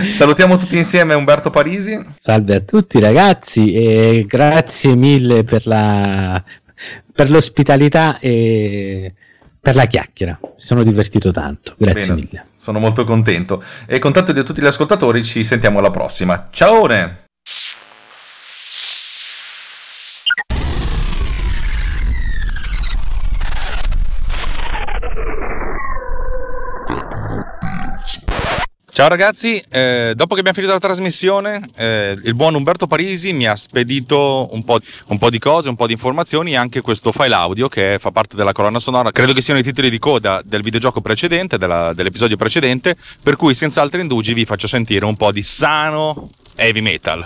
Salutiamo 0.13 0.57
tutti 0.57 0.77
insieme 0.77 1.13
Umberto 1.13 1.49
Parisi. 1.49 1.99
Salve 2.15 2.55
a 2.55 2.59
tutti 2.61 2.99
ragazzi 2.99 3.73
e 3.73 4.25
grazie 4.27 4.95
mille 4.95 5.43
per, 5.43 5.65
la, 5.67 6.41
per 7.13 7.29
l'ospitalità 7.29 8.19
e 8.19 9.13
per 9.59 9.75
la 9.75 9.85
chiacchiera. 9.85 10.37
Mi 10.41 10.49
sono 10.57 10.83
divertito 10.83 11.31
tanto. 11.31 11.73
Grazie 11.77 12.13
Bene, 12.15 12.27
mille. 12.27 12.45
Sono 12.57 12.79
molto 12.79 13.03
contento. 13.03 13.63
E 13.85 13.99
con 13.99 14.11
tanto 14.13 14.31
di 14.31 14.43
tutti 14.43 14.61
gli 14.61 14.65
ascoltatori 14.65 15.23
ci 15.23 15.43
sentiamo 15.43 15.79
alla 15.79 15.91
prossima. 15.91 16.47
Ciao! 16.51 17.28
Ciao 28.99 29.07
ragazzi, 29.07 29.63
eh, 29.69 30.11
dopo 30.13 30.33
che 30.33 30.41
abbiamo 30.41 30.57
finito 30.57 30.73
la 30.73 30.79
trasmissione, 30.79 31.61
eh, 31.77 32.19
il 32.21 32.35
buon 32.35 32.53
Umberto 32.53 32.85
Parisi 32.85 33.31
mi 33.31 33.47
ha 33.47 33.55
spedito 33.55 34.49
un 34.51 34.65
po', 34.65 34.77
un 35.05 35.17
po', 35.17 35.29
di 35.29 35.39
cose, 35.39 35.69
un 35.69 35.77
po' 35.77 35.87
di 35.87 35.93
informazioni, 35.93 36.57
anche 36.57 36.81
questo 36.81 37.13
file 37.13 37.33
audio 37.33 37.69
che 37.69 37.95
fa 37.97 38.11
parte 38.11 38.35
della 38.35 38.51
colonna 38.51 38.77
sonora, 38.77 39.13
credo 39.13 39.31
che 39.31 39.41
siano 39.41 39.61
i 39.61 39.63
titoli 39.63 39.89
di 39.89 39.99
coda 39.99 40.41
del 40.43 40.63
videogioco 40.63 40.99
precedente, 40.99 41.57
della, 41.57 41.93
dell'episodio 41.93 42.35
precedente, 42.35 42.97
per 43.23 43.37
cui 43.37 43.55
senza 43.55 43.81
altri 43.81 44.01
indugi 44.01 44.33
vi 44.33 44.43
faccio 44.43 44.67
sentire 44.67 45.05
un 45.05 45.15
po' 45.15 45.31
di 45.31 45.43
sano 45.43 46.27
heavy 46.57 46.81
metal. 46.81 47.25